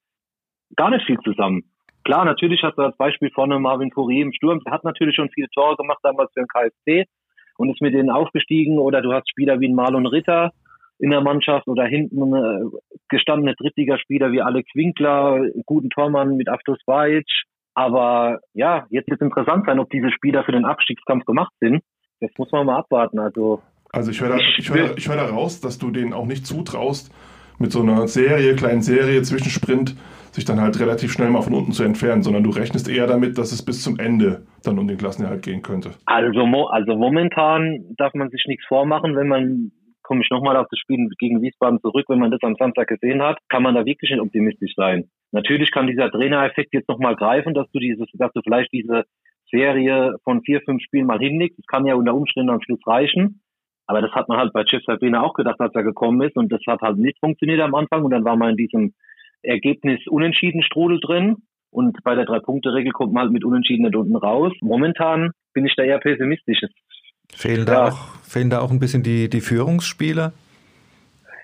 gar 0.77 0.91
nicht 0.91 1.07
viel 1.07 1.19
zusammen. 1.19 1.63
Klar, 2.05 2.25
natürlich 2.25 2.63
hast 2.63 2.77
du 2.77 2.83
als 2.83 2.97
Beispiel 2.97 3.31
vorne 3.31 3.59
Marvin 3.59 3.91
Fourier 3.91 4.23
im 4.23 4.33
Sturm, 4.33 4.61
der 4.65 4.73
hat 4.73 4.85
natürlich 4.85 5.17
schon 5.17 5.31
viele 5.31 5.49
Tore 5.55 5.77
gemacht 5.77 6.01
damals 6.03 6.31
für 6.33 6.41
den 6.41 6.49
KFC 6.49 7.09
und 7.57 7.71
ist 7.71 7.81
mit 7.81 7.95
denen 7.95 8.11
aufgestiegen 8.11 8.79
oder 8.79 9.01
du 9.01 9.13
hast 9.13 9.29
Spieler 9.31 9.61
wie 9.61 9.73
Marlon 9.73 10.07
Ritter 10.07 10.51
in 10.99 11.11
der 11.11 11.23
Mannschaft 11.23 11.67
oder 11.67 11.85
hinten 11.85 12.35
äh, 12.35 12.65
gestandene 13.09 13.55
Drittligaspieler 13.57 14.33
wie 14.33 14.43
Alec 14.43 14.67
Winkler, 14.75 15.49
guten 15.67 15.91
Tormann 15.91 16.37
mit 16.37 16.49
Aftos 16.49 16.79
Bajic, 16.87 17.27
aber 17.75 18.41
ja, 18.53 18.87
jetzt 18.91 19.09
wird 19.09 19.21
es 19.21 19.25
interessant 19.25 19.67
sein, 19.67 19.79
ob 19.79 19.91
diese 19.91 20.11
Spieler 20.11 20.45
für 20.45 20.53
den 20.53 20.65
Abstiegskampf 20.65 21.25
gemacht 21.25 21.53
sind. 21.61 21.83
Das 22.21 22.31
muss 22.39 22.51
man 22.53 22.67
mal 22.67 22.79
abwarten. 22.79 23.19
Also, 23.19 23.61
also 23.93 24.11
ich 24.11 24.21
höre 24.21 24.31
da, 24.31 24.37
ich 24.37 24.71
hör, 24.73 24.97
ich 24.97 25.09
hör 25.09 25.17
da 25.17 25.27
raus, 25.27 25.61
dass 25.61 25.79
du 25.79 25.91
denen 25.91 26.13
auch 26.13 26.27
nicht 26.27 26.47
zutraust, 26.47 27.13
mit 27.59 27.73
so 27.73 27.83
einer 27.83 28.09
Serie, 28.09 28.57
kleinen 28.57 28.83
Serie, 28.83 29.23
Zwischensprint, 29.23 29.97
sich 30.33 30.45
dann 30.45 30.61
halt 30.61 30.81
relativ 30.81 31.13
schnell 31.13 31.31
mal 31.31 31.43
von 31.43 31.55
unten 31.55 31.73
zu 31.73 31.85
entfernen, 31.85 32.23
sondern 32.23 32.43
du 32.43 32.51
rechnest 32.51 32.89
eher 32.89 33.07
damit, 33.07 33.39
dass 33.39 33.53
es 33.53 33.65
bis 33.65 33.83
zum 33.83 33.99
Ende 33.99 34.45
dann 34.65 34.79
um 34.79 34.89
den 34.89 34.99
Klassenerhalt 34.99 35.43
gehen 35.43 35.63
könnte. 35.63 35.93
Also, 36.07 36.41
also 36.69 36.97
momentan 36.97 37.95
darf 37.97 38.15
man 38.15 38.31
sich 38.31 38.45
nichts 38.49 38.65
vormachen, 38.67 39.15
wenn 39.15 39.29
man 39.29 39.71
komme 40.05 40.23
ich 40.23 40.31
nochmal 40.31 40.57
auf 40.57 40.69
das 40.71 40.79
Spiel 40.79 41.09
gegen 41.19 41.43
Wiesbaden 41.43 41.81
zurück. 41.81 42.05
Wenn 42.09 42.21
man 42.21 42.31
das 42.31 42.43
am 42.43 42.55
Samstag 42.57 42.89
gesehen 42.89 43.23
hat, 43.23 43.39
kann 43.49 43.63
man 43.63 43.75
da 43.75 43.85
wirklich 43.85 44.11
nicht 44.11 44.21
optimistisch 44.21 44.75
sein. 44.77 45.11
Natürlich 45.33 45.73
kann 45.73 45.89
dieser 45.89 46.11
Trainereffekt 46.11 46.73
jetzt 46.73 46.89
nochmal 46.89 47.17
greifen, 47.17 47.55
dass 47.55 47.69
du 47.73 47.81
dieses, 47.81 48.07
dass 48.13 48.33
du 48.33 48.41
vielleicht 48.45 48.73
diese 48.73 49.05
Serie 49.51 50.15
von 50.23 50.43
vier, 50.43 50.61
fünf 50.61 50.83
Spielen 50.83 51.07
mal 51.07 51.19
hinlegst. 51.19 51.59
Das 51.59 51.67
kann 51.67 51.87
ja 51.87 51.95
unter 51.95 52.15
Umständen 52.15 52.51
am 52.51 52.63
Schluss 52.63 52.81
reichen. 52.87 53.41
Aber 53.87 54.01
das 54.01 54.13
hat 54.13 54.29
man 54.29 54.39
halt 54.39 54.53
bei 54.53 54.65
Chef 54.67 54.83
Sabina 54.85 55.23
auch 55.23 55.35
gedacht, 55.35 55.61
als 55.61 55.75
er 55.75 55.83
gekommen 55.83 56.21
ist. 56.23 56.37
Und 56.37 56.53
das 56.53 56.61
hat 56.67 56.81
halt 56.81 56.99
nicht 56.99 57.19
funktioniert 57.19 57.61
am 57.61 57.75
Anfang. 57.75 58.05
Und 58.05 58.13
dann 58.13 58.25
war 58.25 58.37
man 58.37 58.51
in 58.51 58.57
diesem 58.57 58.95
Ergebnis 59.43 60.01
unentschieden 60.07 60.63
Strudel 60.63 61.01
drin. 61.01 61.37
Und 61.71 61.99
bei 62.05 62.15
der 62.15 62.25
Drei-Punkte-Regel 62.25 62.93
kommt 62.93 63.13
man 63.13 63.25
halt 63.25 63.33
mit 63.33 63.45
Unentschieden 63.45 63.83
nicht 63.83 63.97
unten 63.97 64.17
raus. 64.17 64.53
Momentan 64.61 65.33
bin 65.53 65.67
ich 65.67 65.75
da 65.75 65.83
eher 65.83 65.99
pessimistisch. 65.99 66.61
Fehlen, 67.35 67.67
da 67.67 67.89
auch, 67.89 67.99
fehlen 68.23 68.51
da 68.51 68.61
auch 68.61 68.71
ein 68.71 68.79
bisschen 68.79 69.03
die, 69.03 69.29
die 69.29 69.41
Führungsspieler? 69.41 70.33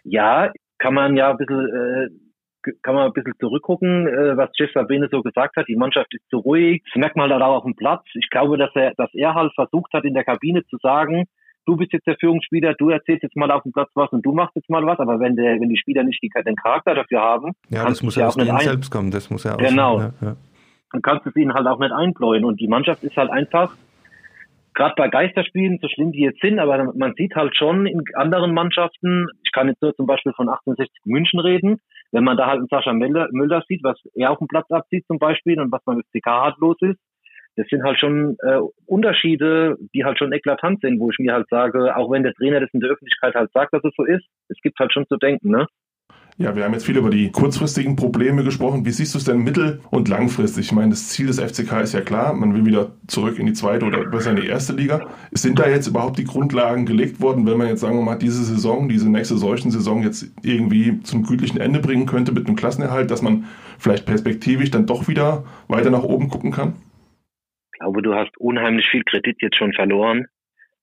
Ja, 0.04 0.52
kann 0.78 0.94
man 0.94 1.16
ja 1.16 1.30
ein 1.30 1.36
bisschen, 1.36 1.68
äh, 1.68 2.70
kann 2.82 2.94
man 2.94 3.06
ein 3.06 3.12
bisschen 3.12 3.34
zurückgucken, 3.38 4.06
äh, 4.06 4.36
was 4.36 4.50
Jeff 4.56 4.70
Sabine 4.72 5.08
so 5.10 5.22
gesagt 5.22 5.56
hat. 5.56 5.68
Die 5.68 5.76
Mannschaft 5.76 6.12
ist 6.14 6.28
zu 6.30 6.38
ruhig. 6.38 6.82
Das 6.86 7.00
merkt 7.00 7.16
man 7.16 7.30
halt 7.30 7.42
auch 7.42 7.56
auf 7.56 7.64
dem 7.64 7.76
Platz. 7.76 8.04
Ich 8.14 8.30
glaube, 8.30 8.56
dass 8.56 8.70
er, 8.74 8.94
dass 8.96 9.10
er 9.14 9.34
halt 9.34 9.52
versucht 9.54 9.92
hat, 9.92 10.04
in 10.04 10.14
der 10.14 10.24
Kabine 10.24 10.64
zu 10.66 10.78
sagen, 10.82 11.26
du 11.66 11.76
bist 11.76 11.92
jetzt 11.92 12.06
der 12.06 12.16
Führungsspieler, 12.18 12.74
du 12.74 12.90
erzählst 12.90 13.22
jetzt 13.22 13.36
mal 13.36 13.50
auf 13.50 13.62
dem 13.62 13.72
Platz 13.72 13.90
was 13.94 14.10
und 14.10 14.24
du 14.24 14.32
machst 14.32 14.56
jetzt 14.56 14.70
mal 14.70 14.84
was, 14.86 14.98
aber 14.98 15.20
wenn 15.20 15.36
der, 15.36 15.60
wenn 15.60 15.68
die 15.68 15.76
Spieler 15.76 16.02
nicht 16.02 16.22
die, 16.22 16.30
den 16.44 16.56
Charakter 16.56 16.94
dafür 16.94 17.20
haben, 17.20 17.52
ja, 17.68 17.84
das 17.84 18.02
muss 18.02 18.16
ja 18.16 18.26
aus 18.26 18.36
ihnen 18.36 18.58
selbst 18.58 18.90
kommen, 18.90 19.10
das 19.10 19.30
muss 19.30 19.44
ja 19.44 19.54
auch 19.54 19.58
genau, 19.58 19.98
sein, 19.98 20.12
ja, 20.20 20.28
ja. 20.28 20.36
dann 20.92 21.02
kannst 21.02 21.26
du 21.26 21.30
es 21.30 21.36
ihnen 21.36 21.54
halt 21.54 21.66
auch 21.66 21.78
nicht 21.78 21.92
einbläuen 21.92 22.44
und 22.44 22.60
die 22.60 22.68
Mannschaft 22.68 23.04
ist 23.04 23.16
halt 23.16 23.30
einfach 23.30 23.76
gerade 24.74 24.94
bei 24.96 25.08
Geisterspielen, 25.08 25.78
so 25.80 25.88
schlimm 25.88 26.12
die 26.12 26.20
jetzt 26.20 26.40
sind, 26.40 26.58
aber 26.58 26.92
man 26.94 27.14
sieht 27.16 27.34
halt 27.34 27.56
schon 27.56 27.86
in 27.86 28.02
anderen 28.14 28.54
Mannschaften, 28.54 29.28
ich 29.44 29.52
kann 29.52 29.68
jetzt 29.68 29.82
nur 29.82 29.94
zum 29.94 30.06
Beispiel 30.06 30.32
von 30.32 30.48
68 30.48 30.88
München 31.04 31.40
reden, 31.40 31.78
wenn 32.12 32.24
man 32.24 32.36
da 32.36 32.46
halt 32.46 32.58
einen 32.58 32.68
Sascha 32.68 32.92
Müller, 32.92 33.28
Müller 33.32 33.62
sieht, 33.68 33.82
was 33.82 33.98
er 34.14 34.30
auf 34.30 34.38
dem 34.38 34.48
Platz 34.48 34.70
abzieht 34.70 35.06
zum 35.06 35.18
Beispiel 35.18 35.60
und 35.60 35.72
was 35.72 35.84
beim 35.84 36.00
FCK 36.00 36.26
halt 36.26 36.56
los 36.58 36.76
ist, 36.80 36.98
das 37.56 37.66
sind 37.68 37.82
halt 37.82 37.98
schon 37.98 38.36
äh, 38.40 38.60
Unterschiede, 38.86 39.76
die 39.94 40.04
halt 40.04 40.18
schon 40.18 40.32
eklatant 40.32 40.80
sind, 40.80 41.00
wo 41.00 41.10
ich 41.10 41.18
mir 41.18 41.32
halt 41.32 41.48
sage, 41.48 41.96
auch 41.96 42.10
wenn 42.10 42.22
der 42.22 42.32
Trainer 42.34 42.60
das 42.60 42.70
in 42.72 42.80
der 42.80 42.90
Öffentlichkeit 42.90 43.34
halt 43.34 43.50
sagt, 43.52 43.74
dass 43.74 43.84
es 43.84 43.92
so 43.96 44.04
ist, 44.04 44.24
es 44.48 44.58
gibt 44.62 44.78
halt 44.78 44.92
schon 44.92 45.06
zu 45.06 45.16
denken, 45.16 45.50
ne? 45.50 45.66
Ja, 46.36 46.56
wir 46.56 46.64
haben 46.64 46.72
jetzt 46.72 46.86
viel 46.86 46.96
über 46.96 47.10
die 47.10 47.30
kurzfristigen 47.30 47.96
Probleme 47.96 48.44
gesprochen. 48.44 48.86
Wie 48.86 48.90
siehst 48.90 49.14
du 49.14 49.18
es 49.18 49.24
denn 49.24 49.38
mittel- 49.38 49.80
und 49.90 50.08
langfristig? 50.08 50.66
Ich 50.66 50.72
meine, 50.72 50.90
das 50.90 51.08
Ziel 51.08 51.26
des 51.26 51.38
FCK 51.38 51.82
ist 51.82 51.92
ja 51.92 52.00
klar, 52.00 52.32
man 52.32 52.54
will 52.54 52.64
wieder 52.64 52.92
zurück 53.08 53.38
in 53.38 53.46
die 53.46 53.52
zweite 53.52 53.84
oder 53.84 54.04
besser 54.06 54.30
in 54.30 54.36
die 54.36 54.46
erste 54.46 54.72
Liga. 54.72 55.08
Sind 55.32 55.58
da 55.58 55.68
jetzt 55.68 55.86
überhaupt 55.86 56.18
die 56.18 56.24
Grundlagen 56.24 56.86
gelegt 56.86 57.20
worden, 57.20 57.46
wenn 57.46 57.58
man 57.58 57.68
jetzt, 57.68 57.80
sagen 57.80 57.96
wir 57.96 58.02
mal, 58.02 58.16
diese 58.16 58.42
Saison, 58.42 58.88
diese 58.88 59.10
nächste 59.10 59.36
solchen 59.36 59.70
Saison 59.70 60.02
jetzt 60.02 60.32
irgendwie 60.42 61.02
zum 61.02 61.24
gütlichen 61.24 61.60
Ende 61.60 61.80
bringen 61.80 62.06
könnte 62.06 62.32
mit 62.32 62.46
einem 62.46 62.56
Klassenerhalt, 62.56 63.10
dass 63.10 63.22
man 63.22 63.44
vielleicht 63.78 64.06
perspektivisch 64.06 64.70
dann 64.70 64.86
doch 64.86 65.08
wieder 65.08 65.44
weiter 65.68 65.90
nach 65.90 66.04
oben 66.04 66.28
gucken 66.28 66.52
kann? 66.52 66.74
Ich 67.72 67.80
glaube, 67.80 68.02
du 68.02 68.14
hast 68.14 68.36
unheimlich 68.38 68.86
viel 68.90 69.02
Kredit 69.04 69.36
jetzt 69.40 69.56
schon 69.56 69.72
verloren 69.72 70.26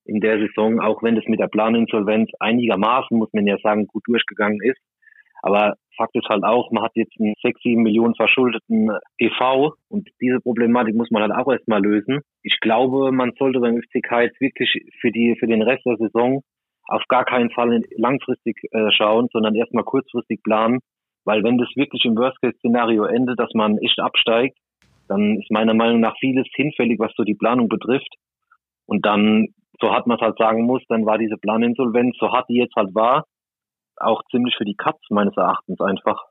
in 0.05 0.19
der 0.19 0.39
Saison, 0.39 0.79
auch 0.79 1.03
wenn 1.03 1.15
das 1.15 1.25
mit 1.27 1.39
der 1.39 1.47
Planinsolvenz 1.47 2.29
einigermaßen, 2.39 3.17
muss 3.17 3.29
man 3.33 3.45
ja 3.45 3.57
sagen, 3.61 3.87
gut 3.87 4.03
durchgegangen 4.07 4.59
ist. 4.61 4.79
Aber 5.41 5.75
Fakt 5.95 6.15
ist 6.15 6.29
halt 6.29 6.43
auch, 6.43 6.71
man 6.71 6.83
hat 6.83 6.91
jetzt 6.95 7.13
einen 7.19 7.33
6, 7.41 7.61
7 7.61 7.81
Millionen 7.81 8.15
verschuldeten 8.15 8.91
EV 9.17 9.73
und 9.89 10.07
diese 10.21 10.39
Problematik 10.39 10.95
muss 10.95 11.11
man 11.11 11.23
halt 11.23 11.33
auch 11.33 11.51
erstmal 11.51 11.81
lösen. 11.81 12.21
Ich 12.43 12.59
glaube, 12.59 13.11
man 13.11 13.33
sollte 13.37 13.59
beim 13.59 13.81
FCK 13.81 14.21
jetzt 14.21 14.39
wirklich 14.39 14.71
für 15.01 15.11
die, 15.11 15.35
für 15.39 15.47
den 15.47 15.61
Rest 15.61 15.85
der 15.85 15.97
Saison 15.97 16.41
auf 16.87 17.03
gar 17.09 17.25
keinen 17.25 17.49
Fall 17.51 17.81
langfristig 17.97 18.57
äh, 18.71 18.91
schauen, 18.91 19.27
sondern 19.33 19.55
erstmal 19.55 19.83
kurzfristig 19.83 20.41
planen. 20.43 20.79
Weil 21.25 21.43
wenn 21.43 21.57
das 21.57 21.67
wirklich 21.75 22.05
im 22.05 22.15
Worst-Case-Szenario 22.15 23.03
endet, 23.03 23.39
dass 23.39 23.53
man 23.53 23.77
echt 23.79 23.99
absteigt, 23.99 24.57
dann 25.09 25.37
ist 25.39 25.51
meiner 25.51 25.73
Meinung 25.73 25.99
nach 25.99 26.15
vieles 26.19 26.47
hinfällig, 26.53 26.99
was 26.99 27.11
so 27.15 27.23
die 27.23 27.35
Planung 27.35 27.67
betrifft. 27.67 28.15
Und 28.85 29.05
dann, 29.05 29.47
so 29.81 29.91
hart 29.91 30.07
man 30.07 30.17
es 30.17 30.21
halt 30.21 30.37
sagen 30.37 30.63
muss, 30.63 30.81
dann 30.87 31.05
war 31.05 31.17
diese 31.17 31.37
Planinsolvenz, 31.37 32.15
so 32.17 32.31
hart 32.31 32.47
die 32.49 32.55
jetzt 32.55 32.75
halt 32.75 32.95
war, 32.95 33.25
auch 33.99 34.23
ziemlich 34.31 34.55
für 34.57 34.65
die 34.65 34.75
Katz 34.75 34.99
meines 35.09 35.35
Erachtens 35.37 35.79
einfach. 35.81 36.25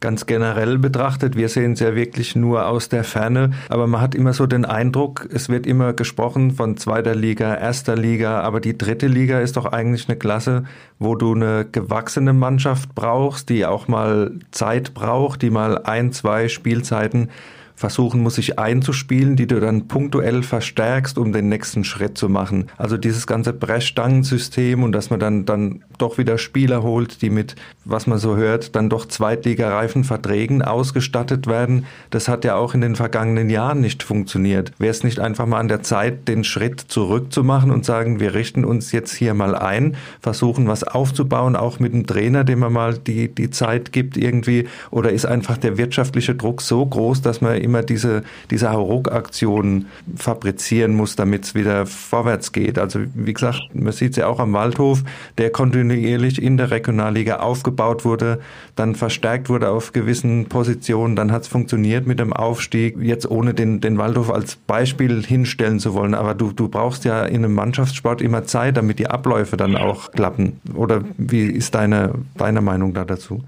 Ganz 0.00 0.26
generell 0.26 0.78
betrachtet, 0.78 1.36
wir 1.36 1.48
sehen 1.48 1.72
es 1.72 1.80
ja 1.80 1.94
wirklich 1.94 2.36
nur 2.36 2.66
aus 2.66 2.88
der 2.88 3.02
Ferne, 3.02 3.52
aber 3.70 3.86
man 3.86 4.00
hat 4.00 4.14
immer 4.14 4.34
so 4.34 4.46
den 4.46 4.64
Eindruck, 4.64 5.26
es 5.32 5.48
wird 5.48 5.66
immer 5.66 5.94
gesprochen 5.94 6.50
von 6.50 6.76
zweiter 6.76 7.14
Liga, 7.14 7.54
erster 7.54 7.96
Liga, 7.96 8.40
aber 8.40 8.60
die 8.60 8.76
dritte 8.76 9.06
Liga 9.06 9.40
ist 9.40 9.56
doch 9.56 9.66
eigentlich 9.66 10.08
eine 10.08 10.18
Klasse, 10.18 10.64
wo 10.98 11.14
du 11.14 11.34
eine 11.34 11.66
gewachsene 11.70 12.34
Mannschaft 12.34 12.94
brauchst, 12.94 13.48
die 13.48 13.64
auch 13.64 13.88
mal 13.88 14.38
Zeit 14.50 14.92
braucht, 14.92 15.40
die 15.40 15.50
mal 15.50 15.78
ein, 15.84 16.12
zwei 16.12 16.48
Spielzeiten 16.48 17.30
versuchen 17.76 18.22
muss, 18.22 18.36
sich 18.36 18.58
einzuspielen, 18.58 19.36
die 19.36 19.46
du 19.46 19.60
dann 19.60 19.86
punktuell 19.86 20.42
verstärkst, 20.42 21.18
um 21.18 21.32
den 21.32 21.50
nächsten 21.50 21.84
Schritt 21.84 22.16
zu 22.16 22.30
machen. 22.30 22.68
Also 22.78 22.96
dieses 22.96 23.26
ganze 23.26 23.52
Brechstangensystem 23.52 24.82
und 24.82 24.92
dass 24.92 25.10
man 25.10 25.20
dann, 25.20 25.44
dann 25.44 25.84
doch 25.98 26.16
wieder 26.16 26.38
Spieler 26.38 26.82
holt, 26.82 27.20
die 27.20 27.28
mit, 27.28 27.54
was 27.84 28.06
man 28.06 28.18
so 28.18 28.36
hört, 28.36 28.74
dann 28.74 28.88
doch 28.88 29.06
zweitligareifen 29.06 30.04
Verträgen 30.04 30.62
ausgestattet 30.62 31.46
werden. 31.46 31.84
Das 32.08 32.28
hat 32.28 32.46
ja 32.46 32.56
auch 32.56 32.72
in 32.72 32.80
den 32.80 32.96
vergangenen 32.96 33.50
Jahren 33.50 33.82
nicht 33.82 34.02
funktioniert. 34.02 34.72
Wäre 34.78 34.90
es 34.90 35.04
nicht 35.04 35.20
einfach 35.20 35.44
mal 35.46 35.60
an 35.60 35.68
der 35.68 35.82
Zeit, 35.82 36.28
den 36.28 36.44
Schritt 36.44 36.80
zurückzumachen 36.80 37.70
und 37.70 37.84
sagen, 37.84 38.20
wir 38.20 38.32
richten 38.32 38.64
uns 38.64 38.90
jetzt 38.92 39.14
hier 39.14 39.34
mal 39.34 39.54
ein, 39.54 39.96
versuchen 40.20 40.66
was 40.66 40.82
aufzubauen, 40.82 41.56
auch 41.56 41.78
mit 41.78 41.92
dem 41.92 42.06
Trainer, 42.06 42.42
dem 42.42 42.60
man 42.60 42.72
mal 42.72 42.96
die, 42.96 43.28
die 43.28 43.50
Zeit 43.50 43.92
gibt 43.92 44.16
irgendwie, 44.16 44.66
oder 44.90 45.10
ist 45.10 45.26
einfach 45.26 45.58
der 45.58 45.76
wirtschaftliche 45.76 46.34
Druck 46.34 46.62
so 46.62 46.84
groß, 46.86 47.20
dass 47.20 47.42
man 47.42 47.65
immer 47.66 47.82
diese, 47.82 48.22
diese 48.50 48.70
Hauruck-Aktionen 48.70 49.86
fabrizieren 50.16 50.94
muss, 50.94 51.16
damit 51.16 51.44
es 51.44 51.54
wieder 51.54 51.84
vorwärts 51.84 52.52
geht. 52.52 52.78
Also 52.78 53.00
wie 53.14 53.34
gesagt, 53.34 53.60
man 53.74 53.92
sieht 53.92 54.12
es 54.12 54.16
ja 54.16 54.28
auch 54.28 54.38
am 54.38 54.52
Waldhof, 54.52 55.02
der 55.36 55.50
kontinuierlich 55.50 56.40
in 56.40 56.56
der 56.56 56.70
Regionalliga 56.70 57.40
aufgebaut 57.40 58.04
wurde, 58.04 58.38
dann 58.76 58.94
verstärkt 58.94 59.48
wurde 59.48 59.68
auf 59.68 59.92
gewissen 59.92 60.46
Positionen, 60.46 61.16
dann 61.16 61.32
hat 61.32 61.42
es 61.42 61.48
funktioniert 61.48 62.06
mit 62.06 62.20
dem 62.20 62.32
Aufstieg. 62.32 62.96
Jetzt 63.00 63.28
ohne 63.30 63.52
den, 63.52 63.80
den 63.80 63.98
Waldhof 63.98 64.30
als 64.30 64.56
Beispiel 64.56 65.24
hinstellen 65.24 65.80
zu 65.80 65.92
wollen, 65.94 66.14
aber 66.14 66.34
du, 66.34 66.52
du 66.52 66.68
brauchst 66.68 67.04
ja 67.04 67.24
in 67.24 67.44
einem 67.44 67.54
Mannschaftssport 67.54 68.22
immer 68.22 68.44
Zeit, 68.44 68.76
damit 68.76 68.98
die 68.98 69.08
Abläufe 69.08 69.56
dann 69.56 69.76
auch 69.76 70.12
klappen. 70.12 70.60
Oder 70.74 71.02
wie 71.18 71.46
ist 71.46 71.74
deine, 71.74 72.12
deine 72.36 72.60
Meinung 72.60 72.94
da 72.94 73.04
dazu? 73.04 73.42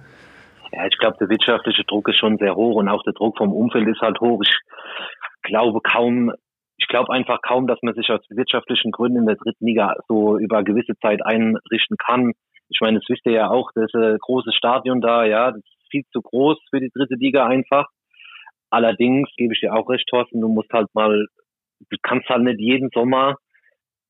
Ja, 0.72 0.86
ich 0.86 0.98
glaube, 0.98 1.16
der 1.18 1.28
wirtschaftliche 1.28 1.84
Druck 1.84 2.08
ist 2.08 2.18
schon 2.18 2.38
sehr 2.38 2.54
hoch 2.54 2.76
und 2.76 2.88
auch 2.88 3.02
der 3.02 3.14
Druck 3.14 3.38
vom 3.38 3.52
Umfeld 3.52 3.88
ist 3.88 4.00
halt 4.00 4.20
hoch. 4.20 4.42
Ich 4.44 4.54
glaube 5.42 5.80
kaum, 5.80 6.32
ich 6.76 6.86
glaube 6.88 7.12
einfach 7.12 7.40
kaum, 7.42 7.66
dass 7.66 7.78
man 7.82 7.94
sich 7.94 8.10
aus 8.10 8.20
wirtschaftlichen 8.28 8.90
Gründen 8.90 9.20
in 9.20 9.26
der 9.26 9.36
dritten 9.36 9.64
Liga 9.64 9.94
so 10.08 10.38
über 10.38 10.62
gewisse 10.62 10.94
Zeit 11.00 11.24
einrichten 11.24 11.96
kann. 11.96 12.32
Ich 12.68 12.80
meine, 12.80 12.98
das 12.98 13.08
wisst 13.08 13.24
ihr 13.24 13.32
ja 13.32 13.50
auch, 13.50 13.70
das 13.74 13.84
ist 13.84 13.94
ein 13.94 14.18
großes 14.18 14.54
Stadion 14.54 15.00
da, 15.00 15.24
ja, 15.24 15.52
das 15.52 15.60
ist 15.60 15.90
viel 15.90 16.04
zu 16.12 16.20
groß 16.20 16.58
für 16.68 16.80
die 16.80 16.90
dritte 16.94 17.14
Liga 17.14 17.46
einfach. 17.46 17.86
Allerdings 18.70 19.30
gebe 19.36 19.54
ich 19.54 19.60
dir 19.60 19.74
auch 19.74 19.88
recht, 19.88 20.06
Thorsten, 20.08 20.42
du 20.42 20.48
musst 20.48 20.70
halt 20.72 20.88
mal, 20.92 21.26
du 21.80 21.96
kannst 22.02 22.28
halt 22.28 22.42
nicht 22.42 22.60
jeden 22.60 22.90
Sommer 22.92 23.36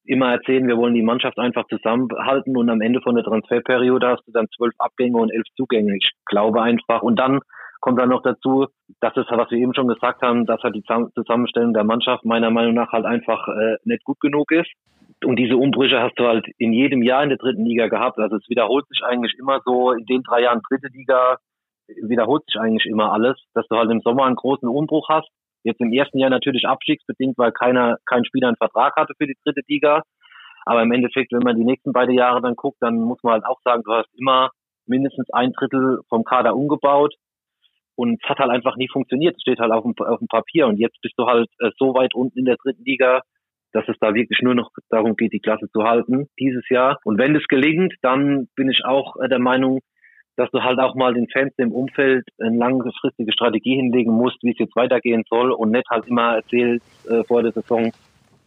immer 0.09 0.33
erzählen, 0.33 0.67
wir 0.67 0.77
wollen 0.77 0.95
die 0.95 1.03
Mannschaft 1.03 1.38
einfach 1.38 1.67
zusammenhalten 1.69 2.57
und 2.57 2.71
am 2.71 2.81
Ende 2.81 3.00
von 3.00 3.15
der 3.15 3.25
Transferperiode 3.25 4.09
hast 4.09 4.27
du 4.27 4.33
dann 4.33 4.49
zwölf 4.57 4.75
Abgänge 4.79 5.19
und 5.19 5.31
elf 5.31 5.47
Zugänge. 5.57 5.97
Ich 5.97 6.11
glaube 6.27 6.62
einfach. 6.62 7.03
Und 7.03 7.19
dann 7.19 7.41
kommt 7.81 8.00
dann 8.00 8.09
noch 8.09 8.23
dazu, 8.23 8.67
dass 9.00 9.17
es, 9.17 9.27
was 9.29 9.50
wir 9.50 9.59
eben 9.59 9.75
schon 9.75 9.87
gesagt 9.87 10.23
haben, 10.23 10.47
dass 10.47 10.62
halt 10.62 10.75
die 10.75 10.85
Zusammenstellung 11.15 11.75
der 11.75 11.85
Mannschaft 11.85 12.25
meiner 12.25 12.50
Meinung 12.50 12.75
nach 12.75 12.91
halt 12.91 13.05
einfach 13.05 13.47
äh, 13.49 13.77
nicht 13.85 14.05
gut 14.05 14.19
genug 14.21 14.50
ist. 14.50 14.71
Und 15.25 15.37
diese 15.37 15.57
Umbrüche 15.57 16.00
hast 16.00 16.19
du 16.19 16.27
halt 16.27 16.47
in 16.59 16.73
jedem 16.73 17.03
Jahr 17.03 17.23
in 17.23 17.29
der 17.29 17.38
dritten 17.38 17.65
Liga 17.65 17.88
gehabt. 17.88 18.19
Also 18.19 18.37
es 18.37 18.49
wiederholt 18.49 18.87
sich 18.88 19.03
eigentlich 19.05 19.35
immer 19.38 19.61
so, 19.65 19.93
in 19.93 20.07
den 20.07 20.23
drei 20.23 20.43
Jahren 20.43 20.62
dritte 20.69 20.88
Liga 20.88 21.37
wiederholt 22.03 22.45
sich 22.47 22.61
eigentlich 22.61 22.87
immer 22.87 23.12
alles, 23.12 23.37
dass 23.55 23.67
du 23.69 23.77
halt 23.77 23.91
im 23.91 24.00
Sommer 24.00 24.25
einen 24.25 24.37
großen 24.37 24.69
Umbruch 24.69 25.09
hast 25.09 25.29
Jetzt 25.68 25.82
im 25.82 25.92
ersten 25.92 26.18
Jahr 26.18 26.30
natürlich 26.30 26.66
abstiegsbedingt, 26.66 27.37
weil 27.37 27.52
keiner, 27.52 27.98
kein 28.06 28.25
Spieler 28.25 28.48
einen 28.48 28.56
Vertrag 28.56 28.96
hatte 28.96 29.12
für 29.18 29.26
die 29.26 29.37
dritte 29.44 29.60
Liga. 29.68 30.02
Aber 30.64 30.82
im 30.82 30.92
Endeffekt, 30.92 31.30
wenn 31.32 31.42
man 31.42 31.56
die 31.56 31.64
nächsten 31.64 31.92
beiden 31.92 32.14
Jahre 32.14 32.40
dann 32.40 32.56
guckt, 32.56 32.78
dann 32.80 32.96
muss 32.96 33.22
man 33.22 33.34
halt 33.34 33.44
auch 33.44 33.60
sagen, 33.64 33.82
du 33.84 33.92
hast 33.92 34.08
immer 34.18 34.50
mindestens 34.87 35.28
ein 35.30 35.52
Drittel 35.52 36.00
vom 36.08 36.25
Kader 36.25 36.56
umgebaut. 36.56 37.14
Und 37.96 38.18
es 38.22 38.28
hat 38.30 38.38
halt 38.38 38.50
einfach 38.50 38.76
nie 38.76 38.88
funktioniert. 38.88 39.37
Es 39.37 39.42
steht 39.42 39.58
halt 39.58 39.72
auf 39.72 39.82
dem, 39.82 39.92
auf 39.98 40.20
dem 40.20 40.28
Papier. 40.28 40.68
Und 40.68 40.78
jetzt 40.78 40.98
bist 41.02 41.14
du 41.18 41.26
halt 41.26 41.50
äh, 41.58 41.70
so 41.76 41.92
weit 41.94 42.14
unten 42.14 42.38
in 42.38 42.46
der 42.46 42.56
dritten 42.56 42.84
Liga, 42.84 43.20
dass 43.72 43.87
es 43.88 43.96
da 44.00 44.14
wirklich 44.14 44.40
nur 44.40 44.54
noch 44.54 44.70
darum 44.88 45.16
geht, 45.16 45.34
die 45.34 45.40
Klasse 45.40 45.68
zu 45.70 45.82
halten 45.82 46.28
dieses 46.38 46.66
Jahr. 46.70 46.98
Und 47.04 47.18
wenn 47.18 47.34
das 47.34 47.44
gelingt, 47.44 47.92
dann 48.00 48.48
bin 48.56 48.70
ich 48.70 48.87
auch 48.87 49.16
äh, 49.20 49.28
der 49.28 49.40
Meinung, 49.40 49.80
dass 50.38 50.50
du 50.52 50.62
halt 50.62 50.78
auch 50.78 50.95
mal 50.95 51.12
den 51.12 51.28
Fans 51.28 51.52
im 51.57 51.73
Umfeld 51.73 52.25
eine 52.38 52.57
langfristige 52.57 53.33
Strategie 53.33 53.75
hinlegen 53.75 54.12
musst, 54.12 54.38
wie 54.42 54.52
es 54.52 54.59
jetzt 54.59 54.76
weitergehen 54.76 55.25
soll 55.28 55.50
und 55.50 55.73
nicht 55.73 55.90
halt 55.90 56.07
immer 56.07 56.37
erzählt 56.37 56.80
äh, 57.11 57.25
vor 57.25 57.42
der 57.42 57.50
Saison, 57.50 57.92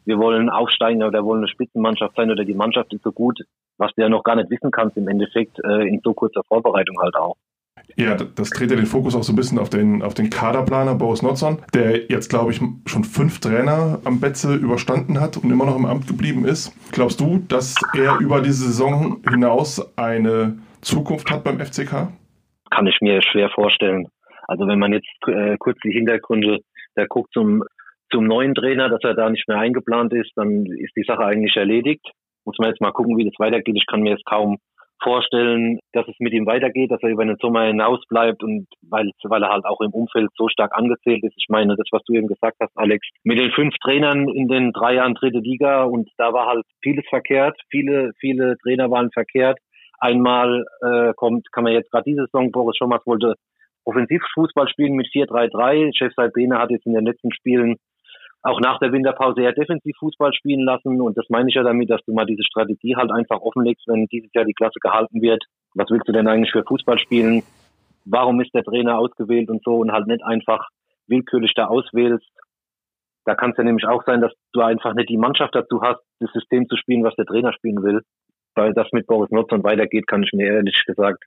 wir 0.06 0.18
wollen 0.18 0.50
aufsteigen 0.50 1.04
oder 1.04 1.24
wollen 1.26 1.42
eine 1.42 1.50
Spitzenmannschaft 1.50 2.16
sein 2.16 2.32
oder 2.32 2.46
die 2.46 2.54
Mannschaft 2.54 2.94
ist 2.94 3.04
so 3.04 3.12
gut, 3.12 3.42
was 3.78 3.92
du 3.94 4.04
ja 4.04 4.10
noch 4.10 4.24
gar 4.24 4.38
nicht 4.38 4.50
wissen 4.50 4.72
kannst 4.72 4.96
im 4.96 5.10
Endeffekt 5.10 5.60
äh, 5.66 5.86
in 5.86 6.00
so 6.02 6.14
kurzer 6.14 6.42
Vorbereitung 6.48 6.98
halt 7.02 7.16
auch. 7.16 7.36
Ja, 7.98 8.16
das 8.16 8.52
dreht 8.52 8.72
ja 8.72 8.78
den 8.78 8.86
Fokus 8.86 9.14
auch 9.14 9.24
so 9.24 9.34
ein 9.34 9.36
bisschen 9.36 9.60
auf 9.60 9.70
den, 9.70 10.02
auf 10.02 10.14
den 10.14 10.30
Kaderplaner 10.30 10.96
Boris 10.96 11.22
Notzon, 11.22 11.60
der 11.74 12.10
jetzt, 12.10 12.30
glaube 12.30 12.52
ich, 12.52 12.62
schon 12.86 13.04
fünf 13.04 13.42
Trainer 13.42 14.00
am 14.06 14.22
Betze 14.22 14.56
überstanden 14.56 15.20
hat 15.20 15.36
und 15.36 15.52
immer 15.52 15.66
noch 15.66 15.76
im 15.76 15.86
Amt 15.86 16.08
geblieben 16.08 16.46
ist. 16.46 16.72
Glaubst 16.92 17.20
du, 17.20 17.40
dass 17.50 17.76
er 17.98 18.18
über 18.20 18.42
diese 18.42 18.66
Saison 18.66 19.22
hinaus 19.30 19.98
eine 19.98 20.58
Zukunft 20.82 21.30
hat 21.32 21.44
beim 21.44 21.60
FCK? 21.60 22.12
Kann 22.70 22.88
ich 22.88 23.00
mir 23.02 23.22
schwer 23.22 23.50
vorstellen. 23.50 24.08
Also 24.48 24.68
wenn 24.68 24.80
man 24.80 24.94
jetzt 24.94 25.08
äh, 25.28 25.58
kurz 25.58 25.78
die 25.84 25.92
Hintergründe, 25.92 26.60
der 26.96 27.08
guckt 27.08 27.32
zum, 27.34 27.64
zum 28.12 28.26
neuen 28.26 28.56
Trainer, 28.56 28.90
dass 28.90 29.04
er 29.04 29.14
da 29.14 29.30
nicht 29.30 29.48
mehr 29.48 29.60
eingeplant 29.60 30.14
ist, 30.14 30.32
dann 30.36 30.66
ist 30.66 30.96
die 30.96 31.06
Sache 31.08 31.26
eigentlich 31.26 31.56
erledigt. 31.56 32.06
Muss 32.46 32.58
man 32.58 32.70
jetzt 32.70 32.82
mal 32.82 32.92
gucken, 32.92 33.18
wie 33.18 33.26
das 33.26 33.38
weitergeht. 33.38 33.76
Ich 33.78 33.86
kann 33.86 34.02
mir 34.02 34.12
jetzt 34.12 34.26
kaum 34.26 34.58
vorstellen, 35.02 35.80
dass 35.94 36.08
es 36.08 36.16
mit 36.20 36.34
ihm 36.34 36.46
weitergeht, 36.46 36.92
dass 36.92 37.02
er 37.02 37.10
über 37.10 37.26
den 37.26 37.38
Sommer 37.42 37.64
hinaus 37.64 38.00
bleibt 38.08 38.44
und 38.44 38.68
weil, 38.88 39.10
weil 39.24 39.44
er 39.44 39.50
halt 39.50 39.66
auch 39.66 39.82
im 39.82 39.92
Umfeld 39.92 40.30
so 40.36 40.48
stark 40.48 40.72
angezählt 40.74 41.24
ist. 41.24 41.34
Ich 41.38 41.48
meine, 41.50 41.76
das, 41.76 41.88
was 41.92 42.04
du 42.04 42.14
eben 42.14 42.28
gesagt 42.28 42.58
hast, 42.62 42.72
Alex, 42.76 43.08
mit 43.24 43.38
den 43.38 43.52
fünf 43.52 43.76
Trainern 43.84 44.30
in 44.30 44.48
den 44.48 44.72
drei 44.74 44.96
Jahren 44.96 45.16
dritte 45.16 45.40
Liga 45.40 45.84
und 45.84 46.10
da 46.18 46.34
war 46.34 46.48
halt 46.48 46.66
vieles 46.82 47.06
verkehrt. 47.10 47.60
Viele, 47.70 48.12
viele 48.20 48.58
Trainer 48.62 48.92
waren 48.92 49.12
verkehrt. 49.12 49.58
Einmal 50.02 50.66
äh, 50.82 51.14
kommt, 51.14 51.52
kann 51.52 51.64
man 51.64 51.74
jetzt 51.74 51.92
gerade 51.92 52.06
diese 52.06 52.26
Saison, 52.26 52.52
Boris 52.52 52.76
Schommers 52.76 53.06
wollte 53.06 53.36
Offensivfußball 53.86 54.68
spielen 54.68 54.96
mit 54.96 55.08
4-3-3. 55.08 55.96
Chef 55.96 56.14
Salbene 56.16 56.58
hat 56.58 56.72
jetzt 56.72 56.86
in 56.86 56.94
den 56.94 57.06
letzten 57.06 57.32
Spielen 57.32 57.78
auch 58.44 58.60
nach 58.60 58.80
der 58.80 58.92
Winterpause 58.92 59.42
eher 59.42 59.54
Defensivfußball 59.54 60.34
spielen 60.34 60.66
lassen. 60.66 61.00
Und 61.02 61.18
das 61.18 61.26
meine 61.30 61.50
ich 61.50 61.56
ja 61.56 61.64
damit, 61.64 61.90
dass 61.90 62.04
du 62.06 62.14
mal 62.14 62.26
diese 62.26 62.44
Strategie 62.44 62.96
halt 62.96 63.12
einfach 63.12 63.40
offenlegst, 63.42 63.88
wenn 63.88 64.08
dieses 64.08 64.34
Jahr 64.34 64.46
die 64.46 64.54
Klasse 64.54 64.80
gehalten 64.80 65.22
wird. 65.22 65.44
Was 65.76 65.90
willst 65.90 66.08
du 66.08 66.12
denn 66.12 66.28
eigentlich 66.28 66.52
für 66.52 66.64
Fußball 66.64 66.98
spielen? 66.98 67.44
Warum 68.06 68.42
ist 68.42 68.54
der 68.56 68.64
Trainer 68.64 68.98
ausgewählt 68.98 69.50
und 69.50 69.64
so 69.64 69.78
und 69.78 69.92
halt 69.92 70.08
nicht 70.08 70.24
einfach 70.24 70.68
willkürlich 71.08 71.54
da 71.54 71.68
auswählst? 71.68 72.28
Da 73.26 73.36
kann 73.36 73.52
es 73.52 73.58
ja 73.58 73.64
nämlich 73.64 73.86
auch 73.86 74.04
sein, 74.06 74.22
dass 74.22 74.34
du 74.54 74.62
einfach 74.62 74.96
nicht 74.96 75.10
die 75.10 75.18
Mannschaft 75.18 75.54
dazu 75.54 75.84
hast, 75.84 76.02
das 76.20 76.32
System 76.34 76.68
zu 76.68 76.76
spielen, 76.76 77.04
was 77.04 77.16
der 77.16 77.26
Trainer 77.26 77.54
spielen 77.54 77.84
will. 77.84 78.02
Weil 78.56 78.74
das 78.74 78.88
mit 78.92 79.08
Boris 79.08 79.32
Notzon 79.32 79.64
weitergeht, 79.64 80.08
kann 80.08 80.24
ich 80.24 80.32
mir 80.34 80.48
ehrlich 80.48 80.84
gesagt 80.86 81.24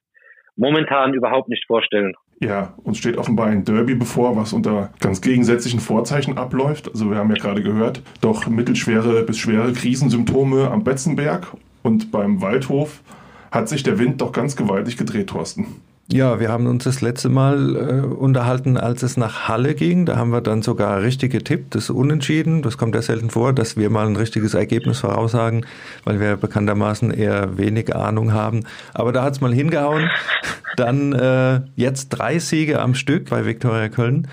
momentan 0.56 1.14
überhaupt 1.14 1.48
nicht 1.48 1.66
vorstellen. 1.66 2.14
Ja, 2.40 2.74
uns 2.82 2.98
steht 2.98 3.16
offenbar 3.16 3.46
ein 3.46 3.64
Derby 3.64 3.94
bevor, 3.94 4.36
was 4.36 4.52
unter 4.52 4.92
ganz 5.00 5.20
gegensätzlichen 5.20 5.80
Vorzeichen 5.80 6.36
abläuft. 6.36 6.88
Also 6.88 7.10
wir 7.10 7.16
haben 7.16 7.30
ja 7.30 7.36
gerade 7.36 7.62
gehört, 7.62 8.02
doch 8.20 8.46
mittelschwere 8.46 9.22
bis 9.22 9.38
schwere 9.38 9.72
Krisensymptome 9.72 10.70
am 10.70 10.84
Betzenberg 10.84 11.52
und 11.82 12.10
beim 12.10 12.42
Waldhof 12.42 13.00
hat 13.50 13.68
sich 13.68 13.82
der 13.84 13.98
Wind 13.98 14.20
doch 14.20 14.32
ganz 14.32 14.56
gewaltig 14.56 14.96
gedreht, 14.96 15.28
Thorsten. 15.28 15.80
Ja, 16.12 16.38
wir 16.38 16.50
haben 16.50 16.66
uns 16.66 16.84
das 16.84 17.00
letzte 17.00 17.30
Mal 17.30 17.76
äh, 17.76 18.06
unterhalten, 18.06 18.76
als 18.76 19.02
es 19.02 19.16
nach 19.16 19.48
Halle 19.48 19.74
ging. 19.74 20.04
Da 20.04 20.16
haben 20.16 20.32
wir 20.32 20.42
dann 20.42 20.60
sogar 20.60 21.00
richtig 21.00 21.32
getippt, 21.32 21.74
das 21.74 21.88
Unentschieden. 21.88 22.60
Das 22.60 22.76
kommt 22.76 22.94
ja 22.94 23.00
selten 23.00 23.30
vor, 23.30 23.54
dass 23.54 23.78
wir 23.78 23.88
mal 23.88 24.06
ein 24.06 24.16
richtiges 24.16 24.52
Ergebnis 24.52 25.00
voraussagen, 25.00 25.64
weil 26.04 26.20
wir 26.20 26.36
bekanntermaßen 26.36 27.10
eher 27.10 27.56
wenig 27.56 27.96
Ahnung 27.96 28.34
haben. 28.34 28.64
Aber 28.92 29.12
da 29.12 29.24
hat's 29.24 29.40
mal 29.40 29.54
hingehauen. 29.54 30.10
Dann 30.76 31.14
äh, 31.14 31.62
jetzt 31.74 32.10
drei 32.10 32.38
Siege 32.38 32.82
am 32.82 32.94
Stück 32.94 33.30
bei 33.30 33.46
Viktoria 33.46 33.88
Köln 33.88 34.28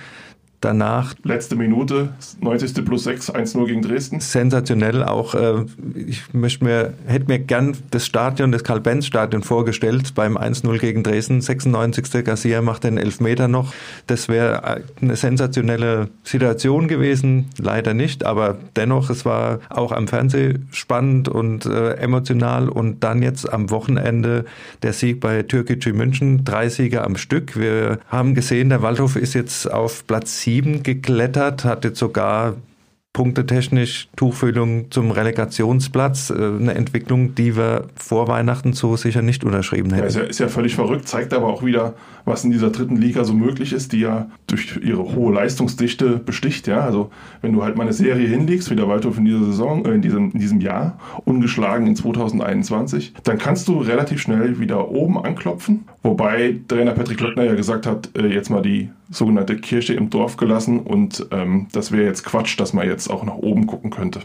danach. 0.62 1.16
Letzte 1.24 1.56
Minute, 1.56 2.10
90. 2.40 2.86
plus 2.86 3.04
6, 3.04 3.32
1-0 3.32 3.66
gegen 3.66 3.82
Dresden. 3.82 4.20
Sensationell 4.20 5.04
auch. 5.04 5.34
Äh, 5.36 5.66
ich 5.96 6.34
möchte 6.34 6.64
mir, 6.64 6.94
hätte 7.08 7.26
mir 7.28 7.40
gern 7.40 7.76
das 7.90 8.06
Stadion, 8.06 8.52
das 8.52 8.64
Karl-Benz-Stadion 8.64 9.44
vorgestellt 9.44 10.14
beim 10.16 10.38
1-0 10.38 10.78
gegen 10.78 11.04
Dresden. 11.04 11.42
96. 11.42 12.24
Garcia 12.24 12.62
macht 12.62 12.84
den 12.84 12.98
Elfmeter 12.98 13.48
noch. 13.48 13.74
Das 14.08 14.30
wäre 14.30 14.80
eine 15.02 15.16
sensationelle 15.16 16.10
Situation 16.24 16.88
gewesen. 16.88 17.50
Leider 17.58 17.94
nicht, 17.94 18.24
aber 18.24 18.58
dennoch, 18.76 19.10
es 19.10 19.26
war 19.26 19.60
auch 19.70 19.92
am 19.92 20.08
Fernsehen 20.08 20.70
spannend 20.72 21.28
und 21.28 21.66
äh, 21.66 21.96
emotional. 21.96 22.70
Und 22.70 23.04
dann 23.04 23.24
jetzt 23.24 23.52
am 23.52 23.72
Wochenende 23.72 24.46
der 24.84 24.94
Sieg 24.94 25.20
bei 25.20 25.42
Türkgücü 25.42 25.94
München. 25.94 26.46
Drei 26.46 26.70
Siege 26.70 27.04
am 27.04 27.18
Stück. 27.18 27.58
Wir 27.58 28.00
haben 28.08 28.36
gesehen, 28.36 28.70
der 28.70 28.84
Waldhof 28.84 29.16
ist 29.16 29.34
jetzt 29.34 29.72
auf 29.72 30.06
Platz 30.06 30.42
7 30.42 30.51
7 30.52 30.84
geklettert, 30.84 31.64
hat 31.64 31.86
jetzt 31.86 32.00
sogar 32.00 32.56
punktetechnisch 33.14 34.10
Tuchfühlung 34.18 34.92
zum 34.92 35.12
Relegationsplatz. 35.12 36.30
Äh, 36.30 36.34
eine 36.34 36.74
Entwicklung, 36.74 37.36
die 37.36 37.56
wir 37.56 37.88
vor 37.96 38.28
Weihnachten 38.28 38.74
so 38.74 38.98
sicher 38.98 39.22
nicht 39.22 39.46
unterschrieben 39.46 39.92
hätten. 39.92 40.02
Ja, 40.02 40.08
ist, 40.08 40.16
ja, 40.18 40.24
ist 40.24 40.40
ja 40.40 40.48
völlig 40.50 40.76
verrückt, 40.76 41.08
zeigt 41.08 41.34
aber 41.34 41.48
auch 41.48 41.64
wieder, 41.64 41.94
was 42.26 42.44
in 42.44 42.52
dieser 42.52 42.70
dritten 42.70 42.96
Liga 42.96 43.24
so 43.24 43.34
möglich 43.34 43.74
ist, 43.74 43.94
die 43.94 44.00
ja 44.00 44.30
durch 44.48 44.80
ihre 44.84 45.16
hohe 45.16 45.34
Leistungsdichte 45.34 46.18
besticht. 46.18 46.68
Ja? 46.68 46.82
Also 46.82 47.10
wenn 47.42 47.54
du 47.54 47.64
halt 47.64 47.78
mal 47.78 47.84
eine 47.84 47.94
Serie 47.94 48.28
hinlegst, 48.28 48.70
wie 48.70 48.76
der 48.76 48.88
Waldhof 48.88 49.18
in 49.18 49.26
dieser 49.26 49.44
Saison, 49.44 49.86
äh, 49.86 49.92
in, 49.92 50.02
diesem, 50.02 50.32
in 50.32 50.40
diesem 50.40 50.62
Jahr, 50.62 50.98
ungeschlagen 51.26 51.88
in 51.88 51.96
2021, 51.96 53.14
dann 53.24 53.38
kannst 53.38 53.68
du 53.68 53.80
relativ 53.80 54.22
schnell 54.22 54.60
wieder 54.60 54.90
oben 54.90 55.18
anklopfen. 55.18 55.86
Wobei 56.04 56.60
Trainer 56.68 56.92
Patrick 56.92 57.22
Löttner 57.22 57.44
ja 57.44 57.56
gesagt 57.56 57.86
hat, 57.86 58.10
äh, 58.18 58.28
jetzt 58.28 58.50
mal 58.50 58.62
die 58.62 58.90
sogenannte 59.10 59.58
Kirche 59.58 59.94
im 59.94 60.10
Dorf 60.10 60.38
gelassen 60.38 60.80
und 60.80 61.28
ähm, 61.32 61.68
das 61.72 61.92
wäre 61.92 62.06
jetzt 62.06 62.24
Quatsch, 62.24 62.60
dass 62.60 62.74
man 62.74 62.88
jetzt 62.88 63.10
auch 63.10 63.24
nach 63.24 63.36
oben 63.36 63.68
gucken 63.68 63.92
könnte. 63.92 64.22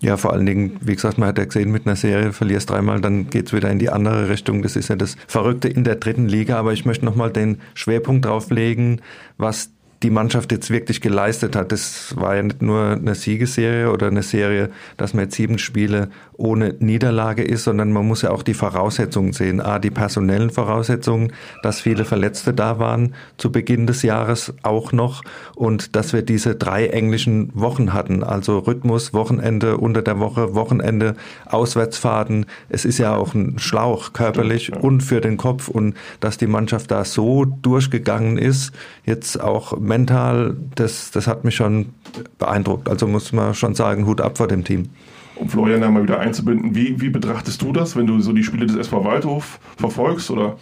Ja, 0.00 0.16
vor 0.16 0.32
allen 0.32 0.44
Dingen, 0.44 0.76
wie 0.80 0.94
gesagt, 0.94 1.18
man 1.18 1.28
hat 1.28 1.38
ja 1.38 1.44
gesehen, 1.44 1.70
mit 1.70 1.86
einer 1.86 1.96
Serie 1.96 2.32
verlierst 2.32 2.68
dreimal, 2.68 3.00
dann 3.00 3.30
geht's 3.30 3.52
wieder 3.52 3.70
in 3.70 3.78
die 3.78 3.90
andere 3.90 4.28
Richtung. 4.28 4.62
Das 4.62 4.76
ist 4.76 4.88
ja 4.88 4.96
das 4.96 5.16
Verrückte 5.26 5.68
in 5.68 5.84
der 5.84 5.96
dritten 5.96 6.28
Liga. 6.28 6.58
Aber 6.58 6.72
ich 6.72 6.84
möchte 6.84 7.04
nochmal 7.04 7.30
den 7.30 7.60
Schwerpunkt 7.74 8.24
drauflegen, 8.24 9.00
was 9.38 9.70
die 10.04 10.10
Mannschaft 10.10 10.52
jetzt 10.52 10.70
wirklich 10.70 11.00
geleistet 11.00 11.56
hat. 11.56 11.72
Das 11.72 12.14
war 12.16 12.36
ja 12.36 12.42
nicht 12.42 12.60
nur 12.60 12.90
eine 12.90 13.14
Siegesserie 13.14 13.90
oder 13.90 14.08
eine 14.08 14.22
Serie, 14.22 14.70
dass 14.98 15.14
man 15.14 15.24
jetzt 15.24 15.34
sieben 15.34 15.58
Spiele 15.58 16.10
ohne 16.36 16.74
Niederlage 16.78 17.42
ist, 17.42 17.64
sondern 17.64 17.92
man 17.92 18.06
muss 18.06 18.22
ja 18.22 18.30
auch 18.30 18.42
die 18.42 18.54
Voraussetzungen 18.54 19.32
sehen. 19.32 19.60
A, 19.60 19.78
die 19.78 19.90
personellen 19.90 20.50
Voraussetzungen, 20.50 21.32
dass 21.62 21.80
viele 21.80 22.04
Verletzte 22.04 22.52
da 22.52 22.78
waren 22.78 23.14
zu 23.38 23.50
Beginn 23.50 23.86
des 23.86 24.02
Jahres 24.02 24.52
auch 24.62 24.92
noch 24.92 25.22
und 25.54 25.96
dass 25.96 26.12
wir 26.12 26.22
diese 26.22 26.54
drei 26.54 26.88
englischen 26.88 27.50
Wochen 27.54 27.92
hatten, 27.92 28.22
also 28.22 28.58
Rhythmus, 28.58 29.14
Wochenende, 29.14 29.78
unter 29.78 30.02
der 30.02 30.18
Woche, 30.18 30.54
Wochenende, 30.54 31.14
Auswärtsfahrten. 31.46 32.46
Es 32.68 32.84
ist 32.84 32.98
ja 32.98 33.16
auch 33.16 33.34
ein 33.34 33.58
Schlauch 33.58 34.12
körperlich 34.12 34.72
und 34.74 35.02
für 35.02 35.20
den 35.20 35.38
Kopf 35.38 35.68
und 35.68 35.94
dass 36.20 36.36
die 36.36 36.46
Mannschaft 36.46 36.90
da 36.90 37.04
so 37.04 37.44
durchgegangen 37.44 38.36
ist, 38.36 38.72
jetzt 39.06 39.40
auch 39.40 39.78
mental, 39.96 40.56
das, 40.74 41.10
das 41.12 41.26
hat 41.26 41.44
mich 41.44 41.54
schon 41.54 41.94
beeindruckt. 42.38 42.88
Also 42.88 43.06
muss 43.06 43.32
man 43.32 43.54
schon 43.54 43.74
sagen, 43.74 44.06
Hut 44.06 44.20
ab 44.20 44.36
vor 44.38 44.48
dem 44.48 44.64
Team. 44.64 44.90
Um 45.36 45.48
Florian 45.48 45.80
da 45.80 45.90
mal 45.90 46.02
wieder 46.02 46.20
einzubinden, 46.20 46.74
wie, 46.74 47.00
wie 47.00 47.10
betrachtest 47.10 47.60
du 47.62 47.72
das, 47.72 47.96
wenn 47.96 48.06
du 48.06 48.20
so 48.20 48.32
die 48.32 48.44
Spiele 48.44 48.66
des 48.66 48.76
SV 48.76 49.04
Waldhof 49.04 49.58
verfolgst 49.76 50.30
oder 50.30 50.56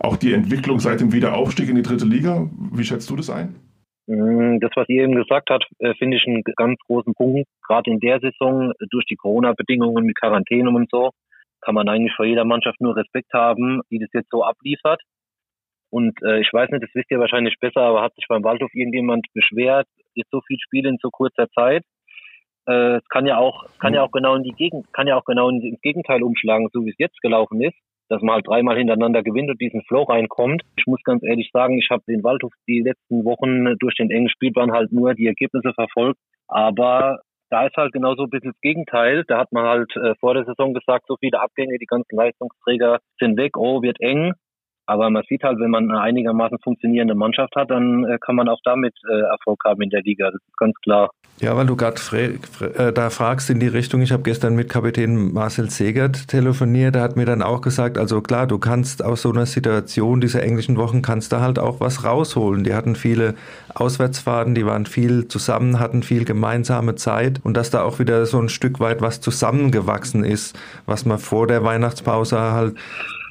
auch 0.00 0.16
die 0.16 0.32
Entwicklung 0.32 0.80
seit 0.80 1.00
dem 1.00 1.12
Wiederaufstieg 1.12 1.68
in 1.68 1.76
die 1.76 1.82
dritte 1.82 2.06
Liga? 2.06 2.48
Wie 2.72 2.84
schätzt 2.84 3.08
du 3.10 3.16
das 3.16 3.30
ein? 3.30 3.56
Mm, 4.06 4.58
das, 4.60 4.70
was 4.74 4.88
ihr 4.88 5.04
eben 5.04 5.14
gesagt 5.14 5.48
habt, 5.50 5.66
äh, 5.78 5.94
finde 5.94 6.16
ich 6.16 6.24
einen 6.26 6.42
ganz 6.56 6.78
großen 6.86 7.14
Punkt. 7.14 7.48
Gerade 7.66 7.90
in 7.90 8.00
der 8.00 8.20
Saison 8.20 8.72
durch 8.90 9.04
die 9.06 9.16
Corona-Bedingungen 9.16 10.04
mit 10.04 10.18
Quarantäne 10.18 10.70
und 10.70 10.88
so 10.90 11.10
kann 11.62 11.74
man 11.74 11.88
eigentlich 11.88 12.14
vor 12.14 12.24
jeder 12.24 12.44
Mannschaft 12.44 12.80
nur 12.80 12.96
Respekt 12.96 13.32
haben, 13.34 13.82
die 13.90 13.98
das 13.98 14.08
jetzt 14.14 14.30
so 14.30 14.42
abliefert. 14.42 15.00
Und 15.90 16.22
äh, 16.22 16.40
ich 16.40 16.52
weiß 16.52 16.70
nicht, 16.70 16.82
das 16.82 16.94
wisst 16.94 17.10
ihr 17.10 17.18
wahrscheinlich 17.18 17.58
besser, 17.60 17.80
aber 17.82 18.02
hat 18.02 18.14
sich 18.14 18.26
beim 18.28 18.44
Waldhof 18.44 18.72
irgendjemand 18.72 19.26
beschwert, 19.34 19.88
jetzt 20.14 20.30
so 20.30 20.40
viel 20.46 20.58
Spiele 20.60 20.88
in 20.88 20.98
so 21.02 21.10
kurzer 21.10 21.48
Zeit? 21.50 21.84
Äh, 22.66 22.96
es 22.96 23.08
kann 23.08 23.26
ja 23.26 23.38
auch, 23.38 23.64
kann 23.78 23.94
ja 23.94 24.02
auch 24.02 24.12
genau 24.12 24.36
in 24.36 24.44
die 24.44 24.52
Gegend, 24.52 24.92
kann 24.92 25.06
ja 25.06 25.16
auch 25.16 25.24
genau 25.24 25.48
ins 25.48 25.80
Gegenteil 25.82 26.22
umschlagen, 26.22 26.68
so 26.72 26.84
wie 26.84 26.90
es 26.90 26.98
jetzt 26.98 27.20
gelaufen 27.22 27.60
ist, 27.60 27.76
dass 28.08 28.22
man 28.22 28.36
halt 28.36 28.46
dreimal 28.46 28.76
hintereinander 28.76 29.22
gewinnt 29.22 29.50
und 29.50 29.60
diesen 29.60 29.82
Flow 29.82 30.04
reinkommt. 30.04 30.62
Ich 30.76 30.86
muss 30.86 31.02
ganz 31.02 31.22
ehrlich 31.24 31.50
sagen, 31.52 31.78
ich 31.78 31.90
habe 31.90 32.02
den 32.06 32.22
Waldhof 32.22 32.52
die 32.68 32.80
letzten 32.80 33.24
Wochen 33.24 33.76
durch 33.78 33.94
den 33.96 34.10
engen 34.10 34.28
Spielplan 34.28 34.72
halt 34.72 34.92
nur 34.92 35.14
die 35.14 35.26
Ergebnisse 35.26 35.72
verfolgt, 35.74 36.20
aber 36.46 37.20
da 37.50 37.66
ist 37.66 37.76
halt 37.76 37.92
genauso 37.92 38.24
ein 38.24 38.30
bisschen 38.30 38.52
das 38.52 38.60
Gegenteil. 38.60 39.24
Da 39.26 39.38
hat 39.38 39.52
man 39.52 39.66
halt 39.66 39.94
äh, 39.96 40.14
vor 40.20 40.34
der 40.34 40.44
Saison 40.44 40.72
gesagt, 40.72 41.06
so 41.08 41.16
viele 41.18 41.40
Abgänge, 41.40 41.78
die 41.78 41.86
ganzen 41.86 42.14
Leistungsträger 42.14 43.00
sind 43.18 43.36
weg, 43.36 43.56
oh, 43.56 43.82
wird 43.82 44.00
eng. 44.00 44.34
Aber 44.90 45.08
man 45.08 45.22
sieht 45.28 45.44
halt, 45.44 45.60
wenn 45.60 45.70
man 45.70 45.88
eine 45.88 46.00
einigermaßen 46.00 46.58
funktionierende 46.58 47.14
Mannschaft 47.14 47.54
hat, 47.54 47.70
dann 47.70 48.04
äh, 48.06 48.18
kann 48.20 48.34
man 48.34 48.48
auch 48.48 48.58
damit 48.64 48.92
äh, 49.08 49.20
Erfolg 49.20 49.60
haben 49.64 49.82
in 49.82 49.90
der 49.90 50.02
Liga. 50.02 50.32
Das 50.32 50.40
ist 50.42 50.58
ganz 50.58 50.74
klar. 50.82 51.10
Ja, 51.38 51.56
weil 51.56 51.66
du 51.66 51.76
gerade 51.76 52.00
äh, 52.60 52.92
da 52.92 53.08
fragst 53.08 53.50
in 53.50 53.60
die 53.60 53.68
Richtung, 53.68 54.02
ich 54.02 54.10
habe 54.10 54.24
gestern 54.24 54.56
mit 54.56 54.68
Kapitän 54.68 55.32
Marcel 55.32 55.70
Segert 55.70 56.26
telefoniert, 56.26 56.96
der 56.96 57.02
hat 57.02 57.14
mir 57.14 57.24
dann 57.24 57.40
auch 57.40 57.60
gesagt, 57.60 57.98
also 57.98 58.20
klar, 58.20 58.48
du 58.48 58.58
kannst 58.58 59.04
aus 59.04 59.22
so 59.22 59.30
einer 59.30 59.46
Situation 59.46 60.20
dieser 60.20 60.42
englischen 60.42 60.76
Wochen 60.76 61.02
kannst 61.02 61.32
da 61.32 61.40
halt 61.40 61.60
auch 61.60 61.78
was 61.78 62.04
rausholen. 62.04 62.64
Die 62.64 62.74
hatten 62.74 62.96
viele 62.96 63.36
Auswärtsfahrten, 63.72 64.56
die 64.56 64.66
waren 64.66 64.86
viel 64.86 65.28
zusammen, 65.28 65.78
hatten 65.78 66.02
viel 66.02 66.24
gemeinsame 66.24 66.96
Zeit 66.96 67.40
und 67.44 67.56
dass 67.56 67.70
da 67.70 67.84
auch 67.84 68.00
wieder 68.00 68.26
so 68.26 68.40
ein 68.40 68.48
Stück 68.48 68.80
weit 68.80 69.00
was 69.00 69.20
zusammengewachsen 69.20 70.24
ist, 70.24 70.58
was 70.84 71.06
man 71.06 71.18
vor 71.18 71.46
der 71.46 71.62
Weihnachtspause 71.62 72.40
halt 72.40 72.74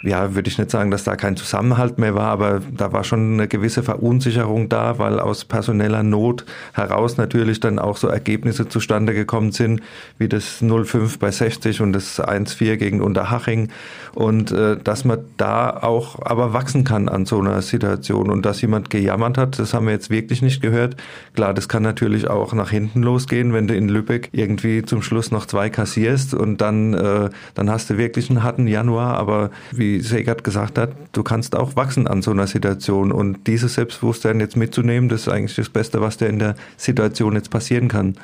ja, 0.03 0.33
würde 0.33 0.49
ich 0.49 0.57
nicht 0.57 0.71
sagen, 0.71 0.91
dass 0.91 1.03
da 1.03 1.17
kein 1.17 1.35
Zusammenhalt 1.35 1.97
mehr 1.97 2.15
war, 2.15 2.27
aber 2.27 2.62
da 2.71 2.93
war 2.93 3.03
schon 3.03 3.33
eine 3.33 3.47
gewisse 3.49 3.83
Verunsicherung 3.83 4.69
da, 4.69 4.97
weil 4.97 5.19
aus 5.19 5.43
personeller 5.43 6.03
Not 6.03 6.45
heraus 6.73 7.17
natürlich 7.17 7.59
dann 7.59 7.79
auch 7.79 7.97
so 7.97 8.07
Ergebnisse 8.07 8.69
zustande 8.69 9.13
gekommen 9.13 9.51
sind, 9.51 9.81
wie 10.17 10.29
das 10.29 10.62
0-5 10.62 11.19
bei 11.19 11.31
60 11.31 11.81
und 11.81 11.91
das 11.91 12.19
1-4 12.21 12.77
gegen 12.77 13.01
Unterhaching. 13.01 13.69
Und 14.15 14.51
äh, 14.51 14.77
dass 14.77 15.03
man 15.03 15.19
da 15.35 15.69
auch 15.69 16.21
aber 16.21 16.53
wachsen 16.53 16.85
kann 16.85 17.09
an 17.09 17.25
so 17.25 17.39
einer 17.39 17.62
Situation 17.62 18.29
und 18.29 18.45
dass 18.45 18.62
jemand 18.62 18.89
gejammert 18.89 19.38
hat, 19.38 19.59
das 19.59 19.73
haben 19.73 19.85
wir 19.85 19.93
jetzt 19.93 20.09
wirklich 20.09 20.41
nicht 20.41 20.62
gehört. 20.62 20.95
Klar, 21.35 21.53
das 21.53 21.67
kann 21.67 21.83
natürlich 21.83 22.29
auch 22.29 22.53
nach 22.53 22.69
hinten 22.69 23.03
losgehen, 23.03 23.51
wenn 23.53 23.67
du 23.67 23.75
in 23.75 23.89
Lübeck 23.89 24.29
irgendwie 24.31 24.83
zum 24.83 25.01
Schluss 25.01 25.29
noch 25.29 25.45
zwei 25.45 25.69
kassierst 25.69 26.33
und 26.33 26.62
dann, 26.62 26.93
äh, 26.93 27.29
dann 27.53 27.69
hast 27.69 27.89
du 27.89 27.97
wirklich 27.97 28.29
einen 28.29 28.43
harten 28.43 28.67
Januar, 28.67 29.17
aber 29.17 29.51
wie 29.71 29.88
wie 29.89 30.02
Segert 30.02 30.43
gesagt 30.43 30.78
hat, 30.78 30.91
du 31.13 31.23
kannst 31.23 31.56
auch 31.56 31.75
wachsen 31.75 32.08
an 32.08 32.21
so 32.21 32.32
einer 32.32 32.47
Situation. 32.47 33.12
Und 33.12 33.47
dieses 33.47 33.73
Selbstbewusstsein 33.73 34.39
jetzt 34.39 34.56
mitzunehmen, 34.56 35.10
das 35.10 35.21
ist 35.21 35.30
eigentlich 35.30 35.56
das 35.56 35.69
Beste, 35.69 36.02
was 36.02 36.17
dir 36.17 36.28
in 36.28 36.39
der 36.39 36.56
Situation 36.78 37.36
jetzt 37.36 37.49
passieren 37.49 37.88
kann. 37.88 38.15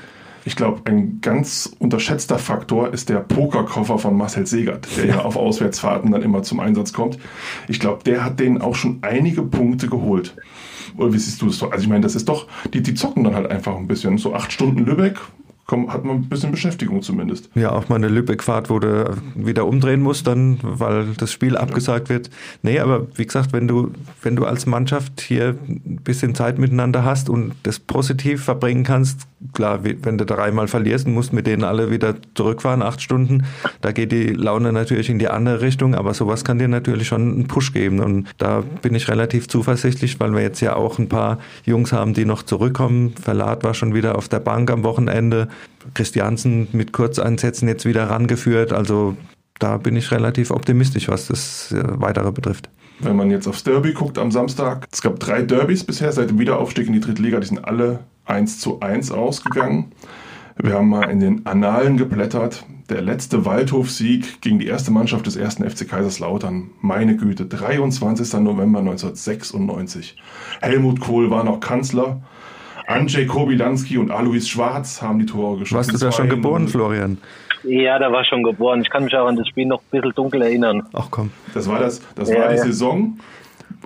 Ich 0.47 0.55
glaube, 0.55 0.81
ein 0.85 1.21
ganz 1.21 1.75
unterschätzter 1.79 2.37
Faktor 2.37 2.93
ist 2.93 3.09
der 3.09 3.17
Pokerkoffer 3.17 3.97
von 3.97 4.15
Marcel 4.15 4.45
Segert, 4.45 4.87
der 4.95 5.05
ja 5.07 5.19
auf 5.21 5.37
Auswärtsfahrten 5.37 6.11
dann 6.11 6.21
immer 6.21 6.43
zum 6.43 6.59
Einsatz 6.59 6.93
kommt. 6.93 7.17
Ich 7.67 7.79
glaube, 7.79 8.03
der 8.03 8.23
hat 8.23 8.39
denen 8.39 8.61
auch 8.61 8.75
schon 8.75 8.99
einige 9.01 9.41
Punkte 9.41 9.87
geholt. 9.87 10.35
Oder 10.97 11.13
wie 11.13 11.17
siehst 11.17 11.41
du 11.41 11.47
das? 11.47 11.63
Also 11.63 11.81
ich 11.81 11.89
meine, 11.89 12.01
das 12.01 12.13
ist 12.13 12.29
doch, 12.29 12.47
die, 12.71 12.83
die 12.83 12.93
zocken 12.93 13.23
dann 13.23 13.33
halt 13.33 13.49
einfach 13.49 13.75
ein 13.75 13.87
bisschen. 13.87 14.19
So 14.19 14.35
acht 14.35 14.51
Stunden 14.51 14.85
Lübeck, 14.85 15.17
komm, 15.65 15.91
hat 15.91 16.05
man 16.05 16.17
ein 16.17 16.29
bisschen 16.29 16.51
Beschäftigung 16.51 17.01
zumindest. 17.01 17.49
Ja, 17.55 17.71
auch 17.71 17.89
mal 17.89 17.95
eine 17.95 18.07
Lübeck-Fahrt, 18.07 18.69
wo 18.69 18.79
du 18.79 19.15
wieder 19.35 19.65
umdrehen 19.65 20.01
musst, 20.01 20.27
dann, 20.27 20.59
weil 20.61 21.07
das 21.17 21.31
Spiel 21.31 21.57
abgesagt 21.57 22.09
wird. 22.09 22.29
Nee, 22.61 22.79
aber 22.79 23.07
wie 23.15 23.25
gesagt, 23.25 23.51
wenn 23.51 23.67
du, 23.67 23.91
wenn 24.21 24.35
du 24.35 24.45
als 24.45 24.65
Mannschaft 24.65 25.21
hier 25.21 25.55
ein 25.67 25.99
bisschen 26.03 26.35
Zeit 26.35 26.59
miteinander 26.59 27.03
hast 27.03 27.29
und 27.29 27.53
das 27.63 27.79
positiv 27.79 28.43
verbringen 28.43 28.83
kannst, 28.83 29.27
klar, 29.53 29.79
wenn 29.83 30.17
du 30.17 30.25
dreimal 30.25 30.67
verlierst 30.67 31.07
und 31.07 31.13
musst 31.13 31.33
mit 31.33 31.47
denen 31.47 31.63
alle 31.63 31.89
wieder 31.89 32.15
zurückfahren, 32.35 32.81
acht 32.81 33.01
Stunden, 33.01 33.43
da 33.81 33.91
geht 33.91 34.11
die 34.11 34.33
Laune 34.33 34.71
natürlich 34.71 35.09
in 35.09 35.19
die 35.19 35.27
andere 35.29 35.61
Richtung, 35.61 35.95
aber 35.95 36.13
sowas 36.13 36.43
kann 36.43 36.59
dir 36.59 36.67
natürlich 36.67 37.07
schon 37.07 37.21
einen 37.33 37.47
Push 37.47 37.73
geben. 37.73 37.99
Und 37.99 38.27
da 38.37 38.63
bin 38.81 38.93
ich 38.93 39.07
relativ 39.07 39.47
zuversichtlich, 39.47 40.19
weil 40.19 40.33
wir 40.33 40.41
jetzt 40.41 40.61
ja 40.61 40.75
auch 40.75 40.99
ein 40.99 41.09
paar 41.09 41.39
Jungs 41.65 41.91
haben, 41.91 42.13
die 42.13 42.25
noch 42.25 42.43
zurückkommen. 42.43 43.13
Verlat 43.19 43.63
war 43.63 43.73
schon 43.73 43.93
wieder 43.93 44.15
auf 44.15 44.29
der 44.29 44.39
Bank 44.39 44.69
am 44.69 44.83
Wochenende. 44.83 45.47
Christiansen 45.93 46.67
mit 46.71 46.93
Kurzeinsätzen 46.93 47.67
jetzt 47.67 47.85
wieder 47.85 48.09
rangeführt. 48.09 48.73
Also 48.73 49.15
da 49.59 49.77
bin 49.77 49.95
ich 49.95 50.11
relativ 50.11 50.51
optimistisch, 50.51 51.07
was 51.07 51.27
das 51.27 51.71
äh, 51.71 51.83
Weitere 51.85 52.31
betrifft. 52.31 52.69
Wenn 52.99 53.15
man 53.15 53.29
jetzt 53.29 53.47
aufs 53.47 53.63
Derby 53.63 53.93
guckt 53.93 54.17
am 54.17 54.31
Samstag, 54.31 54.87
es 54.91 55.01
gab 55.01 55.19
drei 55.19 55.41
Derbys 55.41 55.83
bisher 55.83 56.11
seit 56.11 56.29
dem 56.29 56.39
Wiederaufstieg 56.39 56.87
in 56.87 56.93
die 56.93 57.01
dritte 57.01 57.21
Liga, 57.21 57.39
die 57.39 57.47
sind 57.47 57.65
alle 57.65 57.99
1 58.25 58.59
zu 58.59 58.79
1 58.79 59.11
ausgegangen. 59.11 59.91
Wir 60.57 60.73
haben 60.73 60.87
mal 60.87 61.09
in 61.09 61.19
den 61.19 61.45
Annalen 61.45 61.97
geblättert. 61.97 62.65
Der 62.89 63.01
letzte 63.01 63.45
Waldhof-Sieg 63.45 64.41
gegen 64.41 64.59
die 64.59 64.67
erste 64.67 64.91
Mannschaft 64.91 65.25
des 65.25 65.35
ersten 65.35 65.69
FC 65.69 65.87
Kaiserslautern. 65.87 66.69
Meine 66.81 67.17
Güte, 67.17 67.45
23. 67.45 68.39
November 68.39 68.79
1996. 68.79 70.15
Helmut 70.61 71.01
Kohl 71.01 71.29
war 71.29 71.43
noch 71.43 71.59
Kanzler. 71.59 72.21
Andrzej 72.87 73.25
Kobilanski 73.25 73.97
und 73.97 74.11
Alois 74.11 74.47
Schwarz 74.47 75.01
haben 75.01 75.19
die 75.19 75.25
Tore 75.25 75.59
geschossen. 75.59 75.77
Warst 75.77 76.01
du 76.01 76.05
da 76.05 76.11
schon 76.11 76.29
geboren, 76.29 76.67
Florian? 76.67 77.17
Ja, 77.63 77.97
da 77.97 78.11
war 78.11 78.23
schon 78.25 78.43
geboren. 78.43 78.81
Ich 78.81 78.89
kann 78.89 79.05
mich 79.05 79.15
auch 79.15 79.25
an 79.25 79.35
das 79.35 79.47
Spiel 79.47 79.65
noch 79.65 79.79
ein 79.79 79.85
bisschen 79.91 80.13
dunkel 80.15 80.41
erinnern. 80.43 80.83
Ach 80.93 81.07
komm. 81.09 81.31
Das 81.53 81.67
war, 81.67 81.79
das, 81.79 82.01
das 82.15 82.29
ja, 82.29 82.39
war 82.39 82.49
die 82.49 82.57
ja. 82.57 82.63
Saison, 82.63 83.19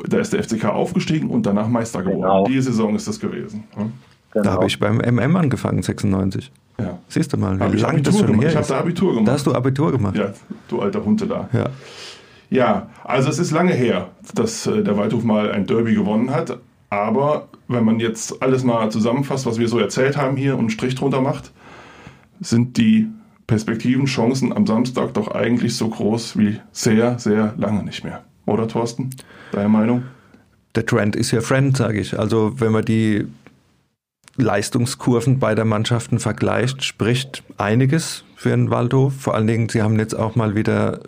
da 0.08 0.18
ist 0.18 0.34
der 0.34 0.44
FCK 0.44 0.66
aufgestiegen 0.66 1.30
und 1.30 1.46
danach 1.46 1.68
Meister 1.68 2.02
geworden. 2.02 2.22
Genau. 2.22 2.46
Die 2.46 2.60
Saison 2.62 2.96
ist 2.96 3.08
das 3.08 3.20
gewesen. 3.20 3.64
Hm? 3.76 3.94
Genau. 4.32 4.44
Da 4.44 4.52
habe 4.52 4.68
ich 4.68 4.80
beim 4.80 4.98
MM 4.98 5.36
angefangen, 5.38 5.82
96. 5.82 6.52
Ja. 6.78 7.00
Siehst 7.08 7.34
du 7.34 7.38
mal, 7.38 7.60
wie 7.74 7.78
lange 7.78 8.02
das 8.02 8.20
schon 8.20 8.40
her 8.40 8.50
Ich 8.50 8.56
habe 8.56 8.68
da 8.68 8.80
Abitur 8.80 9.14
gemacht. 9.14 9.28
Da 9.28 9.32
hast 9.34 9.48
du 9.48 9.54
Abitur 9.54 9.92
gemacht? 9.92 10.16
Ja, 10.16 10.34
du 10.68 10.82
alter 10.82 11.04
Hunde 11.04 11.26
da. 11.26 11.50
Ja. 11.52 11.70
Ja, 12.52 12.90
also 13.04 13.30
es 13.30 13.38
ist 13.38 13.52
lange 13.52 13.74
her, 13.74 14.10
dass 14.34 14.66
äh, 14.66 14.82
der 14.82 14.98
Waldhof 14.98 15.24
mal 15.24 15.52
ein 15.52 15.68
Derby 15.68 15.94
gewonnen 15.94 16.32
hat. 16.32 16.58
Aber 16.90 17.48
wenn 17.70 17.86
man 17.86 18.00
jetzt 18.00 18.42
alles 18.42 18.64
mal 18.64 18.92
zusammenfasst, 18.92 19.46
was 19.46 19.60
wir 19.60 19.70
so 19.70 19.80
erzählt 19.80 20.18
haben 20.18 20.36
hier 20.36 20.56
und 20.56 20.62
einen 20.62 20.70
Strich 20.72 20.96
drunter 20.96 21.22
macht, 21.22 21.52
sind 22.42 22.78
die 22.78 23.08
Perspektiven, 23.48 24.06
Chancen 24.06 24.52
am 24.52 24.66
Samstag 24.66 25.14
doch 25.14 25.30
eigentlich 25.30 25.76
so 25.76 25.88
groß 25.88 26.38
wie 26.38 26.60
sehr, 26.72 27.18
sehr 27.20 27.54
lange 27.58 27.84
nicht 27.84 28.04
mehr. 28.04 28.24
Oder 28.46 28.68
Thorsten? 28.68 29.12
Deine 29.52 29.70
Meinung? 29.70 30.04
Der 30.76 30.86
Trend 30.86 31.16
ist 31.16 31.32
ja 31.32 31.42
Friend, 31.42 31.76
sage 31.78 32.00
ich. 32.00 32.18
Also 32.18 32.60
wenn 32.60 32.72
man 32.72 32.86
die 32.86 33.28
Leistungskurven 34.38 35.40
beider 35.40 35.66
Mannschaften 35.66 36.20
vergleicht, 36.20 36.84
spricht 36.84 37.44
einiges 37.58 38.24
für 38.36 38.50
den 38.50 38.72
Waldhof. 38.72 39.14
Vor 39.16 39.36
allen 39.36 39.48
Dingen, 39.48 39.70
sie 39.70 39.82
haben 39.82 40.00
jetzt 40.00 40.16
auch 40.16 40.36
mal 40.36 40.56
wieder 40.56 41.02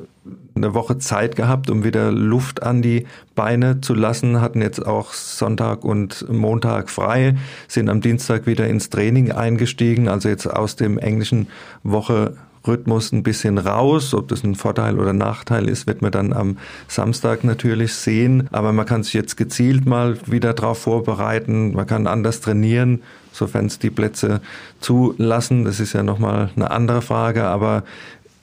eine 0.56 0.74
Woche 0.74 0.98
Zeit 0.98 1.36
gehabt, 1.36 1.70
um 1.70 1.84
wieder 1.84 2.12
Luft 2.12 2.64
an 2.64 2.82
die 2.82 3.06
Beine 3.36 3.82
zu 3.82 3.94
lassen, 3.94 4.42
hatten 4.42 4.62
jetzt 4.62 4.86
auch 4.86 5.14
Sonntag 5.14 5.84
und 5.84 6.28
Montag 6.30 6.90
frei, 6.90 7.36
sind 7.68 7.90
am 7.90 8.02
Dienstag 8.02 8.46
wieder 8.46 8.68
ins 8.68 8.90
Training 8.90 9.32
eingestiegen, 9.32 10.08
also 10.08 10.30
jetzt 10.30 10.48
aus 10.48 10.76
dem 10.76 10.98
englischen 10.98 11.48
Woche 11.84 12.36
Rhythmus 12.68 13.12
ein 13.12 13.24
bisschen 13.24 13.58
raus. 13.58 14.14
Ob 14.14 14.28
das 14.28 14.44
ein 14.44 14.56
Vorteil 14.56 15.00
oder 15.00 15.14
Nachteil 15.14 15.68
ist, 15.68 15.88
wird 15.88 16.02
man 16.02 16.12
dann 16.12 16.34
am 16.34 16.58
Samstag 16.88 17.44
natürlich 17.44 17.94
sehen. 17.94 18.48
Aber 18.52 18.72
man 18.72 18.86
kann 18.86 19.04
sich 19.04 19.14
jetzt 19.14 19.38
gezielt 19.38 19.86
mal 19.86 20.18
wieder 20.26 20.54
darauf 20.54 20.80
vorbereiten. 20.80 21.74
Man 21.74 21.88
kann 21.88 22.08
anders 22.08 22.42
trainieren, 22.42 23.02
sofern 23.32 23.66
es 23.66 23.80
die 23.80 23.90
Plätze 23.90 24.42
zulassen. 24.80 25.66
Das 25.66 25.80
ist 25.80 25.94
ja 25.94 26.04
nochmal 26.04 26.50
eine 26.56 26.72
andere 26.72 27.02
Frage. 27.02 27.46
Aber 27.46 27.84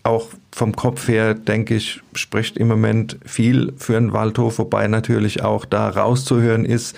auch 0.09 0.29
vom 0.53 0.75
Kopf 0.75 1.09
her, 1.09 1.35
denke 1.35 1.75
ich, 1.75 2.01
spricht 2.15 2.57
im 2.57 2.69
Moment 2.69 3.19
viel 3.25 3.73
für 3.77 3.97
einen 3.97 4.13
Waldhof, 4.13 4.59
wobei 4.59 4.89
natürlich 4.89 5.43
auch 5.45 5.65
da 5.65 5.89
rauszuhören 5.89 6.65
ist, 6.65 6.97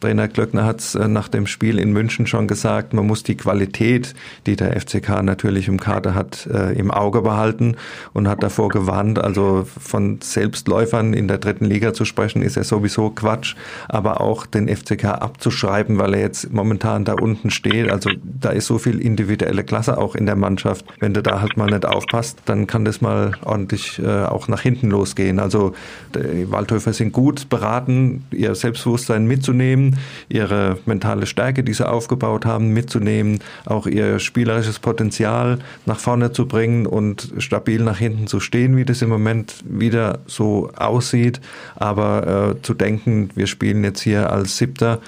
Trainer 0.00 0.28
Glöckner 0.28 0.64
hat 0.64 0.80
es 0.80 0.94
äh, 0.94 1.08
nach 1.08 1.28
dem 1.28 1.46
Spiel 1.46 1.78
in 1.78 1.92
München 1.92 2.26
schon 2.26 2.46
gesagt, 2.46 2.92
man 2.92 3.06
muss 3.06 3.22
die 3.22 3.36
Qualität, 3.36 4.14
die 4.46 4.56
der 4.56 4.78
FCK 4.80 5.22
natürlich 5.22 5.68
im 5.68 5.80
Kader 5.80 6.14
hat, 6.14 6.46
äh, 6.46 6.72
im 6.72 6.90
Auge 6.90 7.22
behalten 7.22 7.76
und 8.12 8.28
hat 8.28 8.42
davor 8.42 8.68
gewarnt, 8.68 9.18
also 9.18 9.66
von 9.78 10.20
Selbstläufern 10.20 11.14
in 11.14 11.28
der 11.28 11.38
dritten 11.38 11.64
Liga 11.64 11.94
zu 11.94 12.04
sprechen, 12.04 12.42
ist 12.42 12.56
ja 12.56 12.64
sowieso 12.64 13.10
Quatsch, 13.10 13.56
aber 13.88 14.20
auch 14.20 14.46
den 14.46 14.68
FCK 14.68 15.04
abzuschreiben, 15.06 15.98
weil 15.98 16.14
er 16.14 16.20
jetzt 16.20 16.52
momentan 16.52 17.04
da 17.04 17.14
unten 17.14 17.50
steht, 17.50 17.90
also 17.90 18.10
da 18.22 18.50
ist 18.50 18.66
so 18.66 18.78
viel 18.78 19.00
individuelle 19.00 19.64
Klasse 19.64 19.98
auch 19.98 20.14
in 20.14 20.26
der 20.26 20.36
Mannschaft. 20.36 20.84
Wenn 21.00 21.14
du 21.14 21.22
da 21.22 21.40
halt 21.40 21.56
mal 21.56 21.66
nicht 21.66 21.86
aufpasst, 21.86 22.38
dann 22.44 22.66
kann 22.66 22.84
das 22.84 23.00
mal 23.00 23.32
ordentlich 23.44 23.98
äh, 23.98 24.24
auch 24.24 24.48
nach 24.48 24.60
hinten 24.60 24.90
losgehen. 24.90 25.38
Also 25.38 25.74
die 26.14 26.50
Waldhöfer 26.50 26.92
sind 26.92 27.12
gut 27.12 27.48
beraten, 27.48 28.24
ihr 28.30 28.54
Selbstbewusstsein 28.54 29.26
mitzunehmen, 29.26 29.85
ihre 30.28 30.78
mentale 30.86 31.26
Stärke, 31.26 31.62
die 31.62 31.74
sie 31.74 31.88
aufgebaut 31.88 32.46
haben, 32.46 32.72
mitzunehmen, 32.72 33.40
auch 33.64 33.86
ihr 33.86 34.18
spielerisches 34.18 34.78
Potenzial 34.78 35.58
nach 35.84 35.98
vorne 35.98 36.32
zu 36.32 36.46
bringen 36.46 36.86
und 36.86 37.32
stabil 37.38 37.82
nach 37.82 37.98
hinten 37.98 38.26
zu 38.26 38.40
stehen, 38.40 38.76
wie 38.76 38.84
das 38.84 39.02
im 39.02 39.08
Moment 39.08 39.54
wieder 39.68 40.20
so 40.26 40.70
aussieht. 40.76 41.40
Aber 41.74 42.56
äh, 42.56 42.62
zu 42.62 42.74
denken, 42.74 43.30
wir 43.34 43.46
spielen 43.46 43.84
jetzt 43.84 44.00
hier 44.00 44.30
als 44.30 44.56
Siebter 44.56 45.00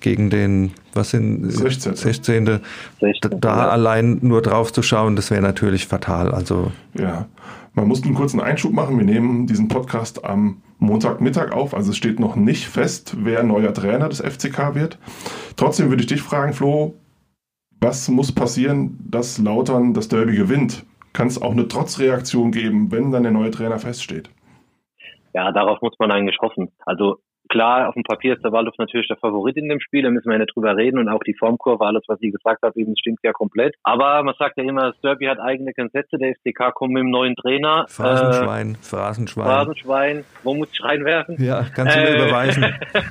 gegen 0.00 0.30
den 0.30 0.72
was 0.96 1.10
sind 1.10 1.50
16. 1.50 1.94
16. 1.94 2.60
16. 3.00 3.40
Da 3.40 3.48
ja. 3.48 3.68
allein 3.68 4.18
nur 4.22 4.42
drauf 4.42 4.72
zu 4.72 4.82
schauen, 4.82 5.14
das 5.14 5.30
wäre 5.30 5.42
natürlich 5.42 5.86
fatal. 5.86 6.32
Also 6.32 6.72
ja, 6.94 7.26
man 7.76 7.86
muss 7.86 8.02
einen 8.02 8.14
kurzen 8.14 8.40
Einschub 8.40 8.72
machen. 8.72 8.98
Wir 8.98 9.04
nehmen 9.04 9.46
diesen 9.46 9.68
Podcast 9.68 10.24
am 10.24 10.62
Montagmittag 10.78 11.52
auf, 11.52 11.74
also 11.74 11.90
es 11.90 11.96
steht 11.96 12.18
noch 12.18 12.34
nicht 12.34 12.66
fest, 12.66 13.16
wer 13.20 13.42
neuer 13.42 13.72
Trainer 13.72 14.08
des 14.08 14.20
FCK 14.20 14.74
wird. 14.74 14.98
Trotzdem 15.56 15.90
würde 15.90 16.02
ich 16.02 16.08
dich 16.08 16.22
fragen, 16.22 16.54
Flo, 16.54 16.94
was 17.80 18.08
muss 18.08 18.32
passieren, 18.32 18.98
dass 19.08 19.38
Lautern 19.38 19.92
das 19.94 20.08
Derby 20.08 20.34
gewinnt? 20.34 20.84
Kann 21.12 21.28
es 21.28 21.40
auch 21.40 21.52
eine 21.52 21.68
Trotzreaktion 21.68 22.50
geben, 22.50 22.90
wenn 22.90 23.10
dann 23.10 23.22
der 23.22 23.32
neue 23.32 23.50
Trainer 23.50 23.78
feststeht? 23.78 24.30
Ja, 25.34 25.52
darauf 25.52 25.80
muss 25.82 25.94
man 25.98 26.10
eigentlich 26.10 26.38
hoffen. 26.40 26.72
Also 26.86 27.18
klar, 27.56 27.88
auf 27.88 27.94
dem 27.94 28.02
Papier 28.02 28.34
ist 28.34 28.44
der 28.44 28.52
Waldhof 28.52 28.76
natürlich 28.76 29.08
der 29.08 29.16
Favorit 29.16 29.56
in 29.56 29.68
dem 29.68 29.80
Spiel, 29.80 30.02
da 30.02 30.10
müssen 30.10 30.26
wir 30.26 30.34
ja 30.34 30.40
nicht 30.40 30.54
drüber 30.54 30.76
reden 30.76 30.98
und 30.98 31.08
auch 31.08 31.22
die 31.24 31.34
Formkurve, 31.34 31.84
alles, 31.86 32.02
was 32.06 32.18
sie 32.20 32.30
gesagt 32.30 32.62
hat, 32.62 32.76
eben 32.76 32.94
stimmt 32.98 33.20
ja 33.22 33.32
komplett. 33.32 33.74
Aber 33.82 34.22
man 34.22 34.34
sagt 34.38 34.58
ja 34.58 34.64
immer, 34.64 34.92
das 34.92 35.00
Derby 35.00 35.24
hat 35.24 35.40
eigene 35.40 35.72
Gesetze, 35.72 36.18
der 36.18 36.34
FCK 36.34 36.74
kommt 36.74 36.92
mit 36.92 37.02
dem 37.02 37.10
neuen 37.10 37.34
Trainer. 37.34 37.86
Phrasenschwein, 37.88 38.72
äh, 38.72 38.76
Phrasenschwein. 38.82 39.46
Phrasenschwein, 39.46 40.24
wo 40.42 40.54
muss 40.54 40.68
ich 40.70 40.84
reinwerfen? 40.84 41.36
Ja, 41.42 41.64
kannst 41.74 41.96
du 41.96 42.00
mir 42.00 42.08
äh, 42.08 42.16
überweisen. 42.16 42.64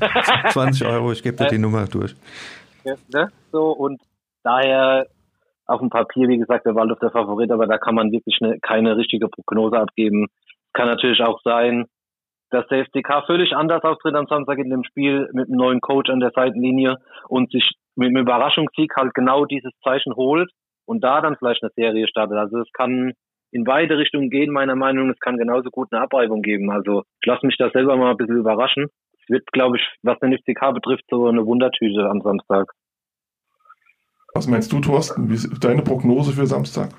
20 0.49 0.87
Euro, 0.87 1.11
ich 1.11 1.23
gebe 1.23 1.37
dir 1.37 1.47
die 1.47 1.55
äh, 1.55 1.59
Nummer 1.59 1.85
durch. 1.85 2.15
Ja, 2.83 2.93
ne? 3.11 3.29
So, 3.51 3.71
und 3.71 3.99
daher 4.43 5.07
auf 5.65 5.79
dem 5.79 5.89
Papier, 5.89 6.27
wie 6.27 6.37
gesagt, 6.37 6.67
der 6.67 6.75
Waldhof 6.75 6.99
der 6.99 7.09
Favorit, 7.09 7.49
aber 7.49 7.65
da 7.65 7.79
kann 7.79 7.95
man 7.95 8.11
wirklich 8.11 8.37
eine, 8.41 8.59
keine 8.59 8.95
richtige 8.95 9.27
Prognose 9.27 9.79
abgeben. 9.79 10.27
Kann 10.73 10.87
natürlich 10.87 11.21
auch 11.21 11.41
sein, 11.43 11.85
dass 12.51 12.67
der 12.67 12.85
FCK 12.85 13.25
völlig 13.25 13.55
anders 13.55 13.83
auftritt 13.83 14.15
am 14.15 14.27
Samstag 14.27 14.59
in 14.59 14.69
dem 14.69 14.83
Spiel 14.83 15.29
mit 15.33 15.47
einem 15.47 15.57
neuen 15.57 15.81
Coach 15.81 16.09
an 16.09 16.19
der 16.19 16.31
Seitenlinie 16.31 16.97
und 17.27 17.51
sich 17.51 17.73
mit 17.95 18.09
einem 18.09 18.23
Überraschungssieg 18.23 18.95
halt 18.95 19.13
genau 19.13 19.45
dieses 19.45 19.71
Zeichen 19.83 20.15
holt 20.15 20.51
und 20.85 21.03
da 21.03 21.21
dann 21.21 21.35
vielleicht 21.37 21.63
eine 21.63 21.71
Serie 21.75 22.07
startet. 22.07 22.37
Also 22.37 22.59
es 22.59 22.71
kann 22.73 23.13
in 23.51 23.63
beide 23.63 23.97
Richtungen 23.97 24.29
gehen, 24.29 24.51
meiner 24.51 24.75
Meinung 24.75 25.07
nach. 25.07 25.13
Es 25.13 25.19
kann 25.19 25.37
genauso 25.37 25.69
gut 25.69 25.87
eine 25.91 26.01
Abreibung 26.01 26.41
geben. 26.41 26.71
Also 26.71 27.03
ich 27.21 27.25
lasse 27.25 27.45
mich 27.45 27.57
da 27.57 27.69
selber 27.69 27.95
mal 27.95 28.11
ein 28.11 28.17
bisschen 28.17 28.37
überraschen. 28.37 28.87
Es 29.13 29.29
wird, 29.29 29.51
glaube 29.51 29.77
ich, 29.77 29.83
was 30.03 30.19
den 30.19 30.37
FCK 30.37 30.73
betrifft, 30.73 31.05
so 31.09 31.27
eine 31.27 31.45
Wundertüte 31.45 32.09
am 32.09 32.21
Samstag. 32.21 32.71
Was 34.33 34.47
meinst 34.47 34.71
du, 34.73 34.81
Thorsten? 34.81 35.29
Wie 35.29 35.35
ist 35.35 35.49
deine 35.63 35.81
Prognose 35.81 36.33
für 36.33 36.45
Samstag? 36.45 36.89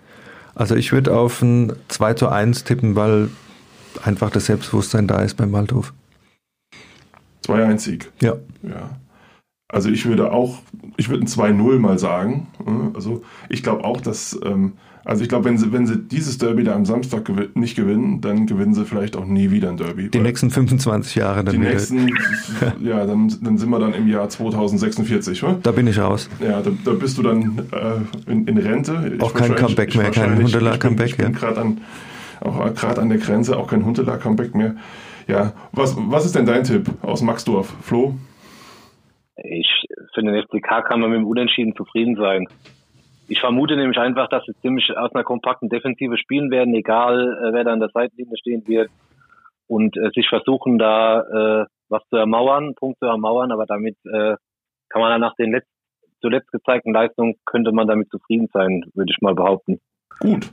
Also 0.54 0.74
ich 0.74 0.92
würde 0.92 1.14
auf 1.14 1.42
ein 1.42 1.74
2 1.88 2.14
zu 2.14 2.28
1 2.28 2.64
tippen, 2.64 2.96
weil 2.96 3.28
einfach 4.04 4.30
das 4.30 4.46
Selbstbewusstsein 4.46 5.06
da 5.06 5.22
ist 5.22 5.36
beim 5.36 5.52
Waldhof. 5.52 5.92
2-1 7.46 7.78
Sieg. 7.78 8.10
Ja. 8.20 8.34
ja. 8.62 8.90
Also 9.68 9.88
ich 9.90 10.06
würde 10.06 10.32
auch, 10.32 10.58
ich 10.96 11.08
würde 11.08 11.24
ein 11.24 11.28
2-0 11.28 11.78
mal 11.78 11.98
sagen. 11.98 12.46
Also 12.94 13.22
ich 13.48 13.62
glaube 13.62 13.84
auch, 13.84 14.00
dass, 14.00 14.38
ähm, 14.44 14.74
also 15.04 15.22
ich 15.22 15.28
glaube, 15.28 15.44
wenn 15.44 15.58
sie, 15.58 15.72
wenn 15.72 15.86
sie 15.86 15.96
dieses 15.98 16.38
Derby 16.38 16.62
da 16.64 16.74
am 16.74 16.84
Samstag 16.84 17.28
nicht 17.56 17.76
gewinnen, 17.76 18.20
dann 18.20 18.46
gewinnen 18.46 18.74
sie 18.74 18.84
vielleicht 18.84 19.16
auch 19.16 19.24
nie 19.24 19.50
wieder 19.50 19.68
ein 19.70 19.76
Derby. 19.76 20.08
Die 20.08 20.20
nächsten 20.20 20.50
25 20.50 21.14
Jahre 21.16 21.42
dann 21.44 21.54
Die 21.54 21.60
wieder. 21.60 21.70
nächsten, 21.70 22.08
ja, 22.80 23.06
dann, 23.06 23.32
dann 23.40 23.58
sind 23.58 23.70
wir 23.70 23.78
dann 23.80 23.94
im 23.94 24.08
Jahr 24.08 24.28
2046, 24.28 25.42
oder? 25.44 25.58
Da 25.62 25.72
bin 25.72 25.86
ich 25.88 25.98
raus. 25.98 26.28
Ja, 26.40 26.60
da, 26.62 26.70
da 26.84 26.92
bist 26.92 27.18
du 27.18 27.22
dann 27.22 27.58
äh, 27.72 28.30
in, 28.30 28.46
in 28.46 28.58
Rente. 28.58 29.12
Ich 29.16 29.20
Auch 29.22 29.34
kein 29.34 29.54
Comeback 29.54 29.94
mehr, 29.96 30.10
kein 30.10 30.16
wahrscheinlich- 30.30 30.44
Huntelaar-Comeback, 30.54 31.10
Ich 31.10 31.16
bin, 31.16 31.26
bin 31.26 31.34
ja. 31.34 31.38
gerade 31.40 31.60
an, 31.60 31.80
auch 32.40 32.74
gerade 32.74 33.00
an 33.00 33.08
der 33.08 33.18
Grenze, 33.18 33.56
auch 33.56 33.68
kein 33.68 33.84
Huntelaar-Comeback 33.84 34.54
mehr. 34.54 34.76
Ja, 35.26 35.52
was, 35.72 35.96
was 35.98 36.24
ist 36.24 36.34
denn 36.36 36.46
dein 36.46 36.64
Tipp 36.64 36.88
aus 37.02 37.22
Maxdorf? 37.22 37.74
Flo? 37.82 38.14
Ich 39.36 39.86
für 40.14 40.22
den 40.22 40.42
FCK 40.42 40.84
kann 40.84 41.00
man 41.00 41.10
mit 41.10 41.18
dem 41.18 41.26
Unentschieden 41.26 41.74
zufrieden 41.76 42.16
sein. 42.16 42.46
Ich 43.28 43.40
vermute 43.40 43.76
nämlich 43.76 43.98
einfach, 43.98 44.28
dass 44.28 44.44
sie 44.44 44.54
ziemlich 44.60 44.96
aus 44.96 45.14
einer 45.14 45.24
kompakten 45.24 45.68
Defensive 45.68 46.16
spielen 46.16 46.50
werden, 46.50 46.74
egal 46.74 47.38
äh, 47.42 47.52
wer 47.52 47.64
da 47.64 47.72
an 47.72 47.80
der 47.80 47.90
Seitenlinie 47.90 48.36
stehen 48.38 48.66
wird 48.66 48.90
und 49.66 49.96
äh, 49.96 50.10
sich 50.14 50.28
versuchen 50.28 50.78
da 50.78 51.20
äh, 51.20 51.66
was 51.88 52.02
zu 52.08 52.16
ermauern, 52.16 52.74
Punkt 52.74 52.98
zu 52.98 53.06
ermauern, 53.06 53.52
aber 53.52 53.66
damit 53.66 53.96
äh, 54.04 54.36
kann 54.88 55.02
man 55.02 55.10
dann 55.10 55.20
nach 55.20 55.34
den 55.34 55.52
letzt, 55.52 55.68
zuletzt 56.20 56.50
gezeigten 56.52 56.92
Leistungen 56.92 57.34
könnte 57.44 57.72
man 57.72 57.88
damit 57.88 58.08
zufrieden 58.10 58.48
sein, 58.52 58.84
würde 58.94 59.10
ich 59.10 59.20
mal 59.20 59.34
behaupten. 59.34 59.80
Gut. 60.20 60.50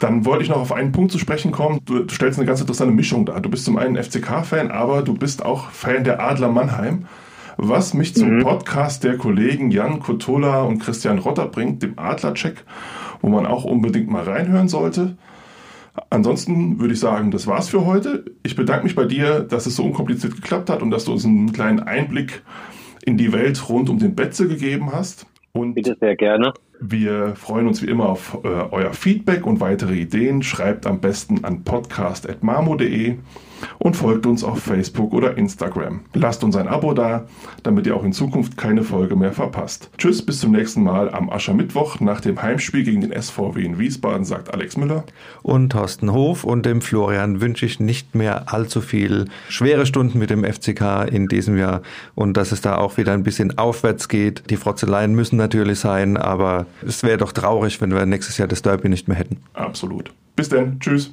Dann 0.00 0.24
wollte 0.24 0.42
ich 0.42 0.48
noch 0.50 0.58
auf 0.58 0.72
einen 0.72 0.92
Punkt 0.92 1.12
zu 1.12 1.18
sprechen 1.18 1.52
kommen. 1.52 1.80
Du, 1.84 2.00
du 2.00 2.14
stellst 2.14 2.38
eine 2.38 2.46
ganz 2.46 2.60
interessante 2.60 2.92
Mischung 2.92 3.26
dar. 3.26 3.40
Du 3.40 3.48
bist 3.48 3.64
zum 3.64 3.78
einen 3.78 3.96
FCK-Fan, 3.96 4.70
aber 4.70 5.02
du 5.02 5.14
bist 5.14 5.44
auch 5.44 5.70
Fan 5.70 6.04
der 6.04 6.20
Adler 6.20 6.48
Mannheim. 6.50 7.06
Was 7.56 7.94
mich 7.94 8.14
zum 8.14 8.38
Mhm. 8.38 8.42
Podcast 8.42 9.04
der 9.04 9.16
Kollegen 9.16 9.70
Jan 9.70 10.00
Kotola 10.00 10.62
und 10.62 10.80
Christian 10.80 11.18
Rotter 11.20 11.46
bringt, 11.46 11.82
dem 11.84 11.98
Adlercheck, 11.98 12.64
wo 13.22 13.28
man 13.28 13.46
auch 13.46 13.64
unbedingt 13.64 14.10
mal 14.10 14.24
reinhören 14.24 14.68
sollte. 14.68 15.16
Ansonsten 16.10 16.80
würde 16.80 16.94
ich 16.94 17.00
sagen, 17.00 17.30
das 17.30 17.46
war's 17.46 17.68
für 17.68 17.86
heute. 17.86 18.24
Ich 18.42 18.56
bedanke 18.56 18.84
mich 18.84 18.96
bei 18.96 19.04
dir, 19.04 19.40
dass 19.40 19.66
es 19.66 19.76
so 19.76 19.84
unkompliziert 19.84 20.34
geklappt 20.34 20.68
hat 20.68 20.82
und 20.82 20.90
dass 20.90 21.04
du 21.04 21.12
uns 21.12 21.24
einen 21.24 21.52
kleinen 21.52 21.78
Einblick 21.80 22.42
in 23.06 23.16
die 23.16 23.32
Welt 23.32 23.68
rund 23.68 23.88
um 23.88 24.00
den 24.00 24.16
Betze 24.16 24.48
gegeben 24.48 24.90
hast. 24.92 25.26
Und 25.52 25.74
Bitte 25.74 25.96
sehr 26.00 26.16
gerne. 26.16 26.52
Wir 26.90 27.34
freuen 27.36 27.66
uns 27.66 27.82
wie 27.82 27.86
immer 27.86 28.08
auf 28.08 28.38
äh, 28.44 28.48
euer 28.48 28.92
Feedback 28.92 29.46
und 29.46 29.60
weitere 29.60 29.94
Ideen. 29.94 30.42
Schreibt 30.42 30.86
am 30.86 31.00
besten 31.00 31.44
an 31.44 31.64
podcast.marmo.de 31.64 33.16
und 33.78 33.96
folgt 33.96 34.26
uns 34.26 34.44
auf 34.44 34.60
Facebook 34.60 35.12
oder 35.12 35.36
Instagram. 35.36 36.00
Lasst 36.14 36.44
uns 36.44 36.56
ein 36.56 36.68
Abo 36.68 36.94
da, 36.94 37.26
damit 37.62 37.86
ihr 37.86 37.96
auch 37.96 38.04
in 38.04 38.12
Zukunft 38.12 38.56
keine 38.56 38.82
Folge 38.82 39.16
mehr 39.16 39.32
verpasst. 39.32 39.90
Tschüss, 39.98 40.24
bis 40.24 40.40
zum 40.40 40.52
nächsten 40.52 40.82
Mal 40.82 41.12
am 41.12 41.30
Aschermittwoch 41.30 42.00
nach 42.00 42.20
dem 42.20 42.40
Heimspiel 42.40 42.84
gegen 42.84 43.00
den 43.00 43.12
SVW 43.22 43.62
in 43.62 43.78
Wiesbaden, 43.78 44.24
sagt 44.24 44.52
Alex 44.52 44.76
Müller. 44.76 45.04
Und 45.42 45.70
Thorsten 45.70 46.12
Hof 46.12 46.44
und 46.44 46.66
dem 46.66 46.80
Florian 46.80 47.40
wünsche 47.40 47.66
ich 47.66 47.80
nicht 47.80 48.14
mehr 48.14 48.52
allzu 48.52 48.80
viel 48.80 49.26
schwere 49.48 49.86
Stunden 49.86 50.18
mit 50.18 50.30
dem 50.30 50.44
FCK 50.44 51.06
in 51.10 51.28
diesem 51.28 51.58
Jahr 51.58 51.82
und 52.14 52.36
dass 52.36 52.52
es 52.52 52.60
da 52.60 52.76
auch 52.76 52.96
wieder 52.96 53.12
ein 53.12 53.22
bisschen 53.22 53.58
aufwärts 53.58 54.08
geht. 54.08 54.50
Die 54.50 54.56
Frotzeleien 54.56 55.14
müssen 55.14 55.36
natürlich 55.36 55.78
sein, 55.80 56.16
aber 56.16 56.66
es 56.86 57.02
wäre 57.02 57.18
doch 57.18 57.32
traurig, 57.32 57.80
wenn 57.80 57.92
wir 57.92 58.04
nächstes 58.06 58.38
Jahr 58.38 58.48
das 58.48 58.62
Derby 58.62 58.88
nicht 58.88 59.08
mehr 59.08 59.16
hätten. 59.16 59.38
Absolut. 59.54 60.12
Bis 60.36 60.48
dann. 60.48 60.80
Tschüss. 60.80 61.12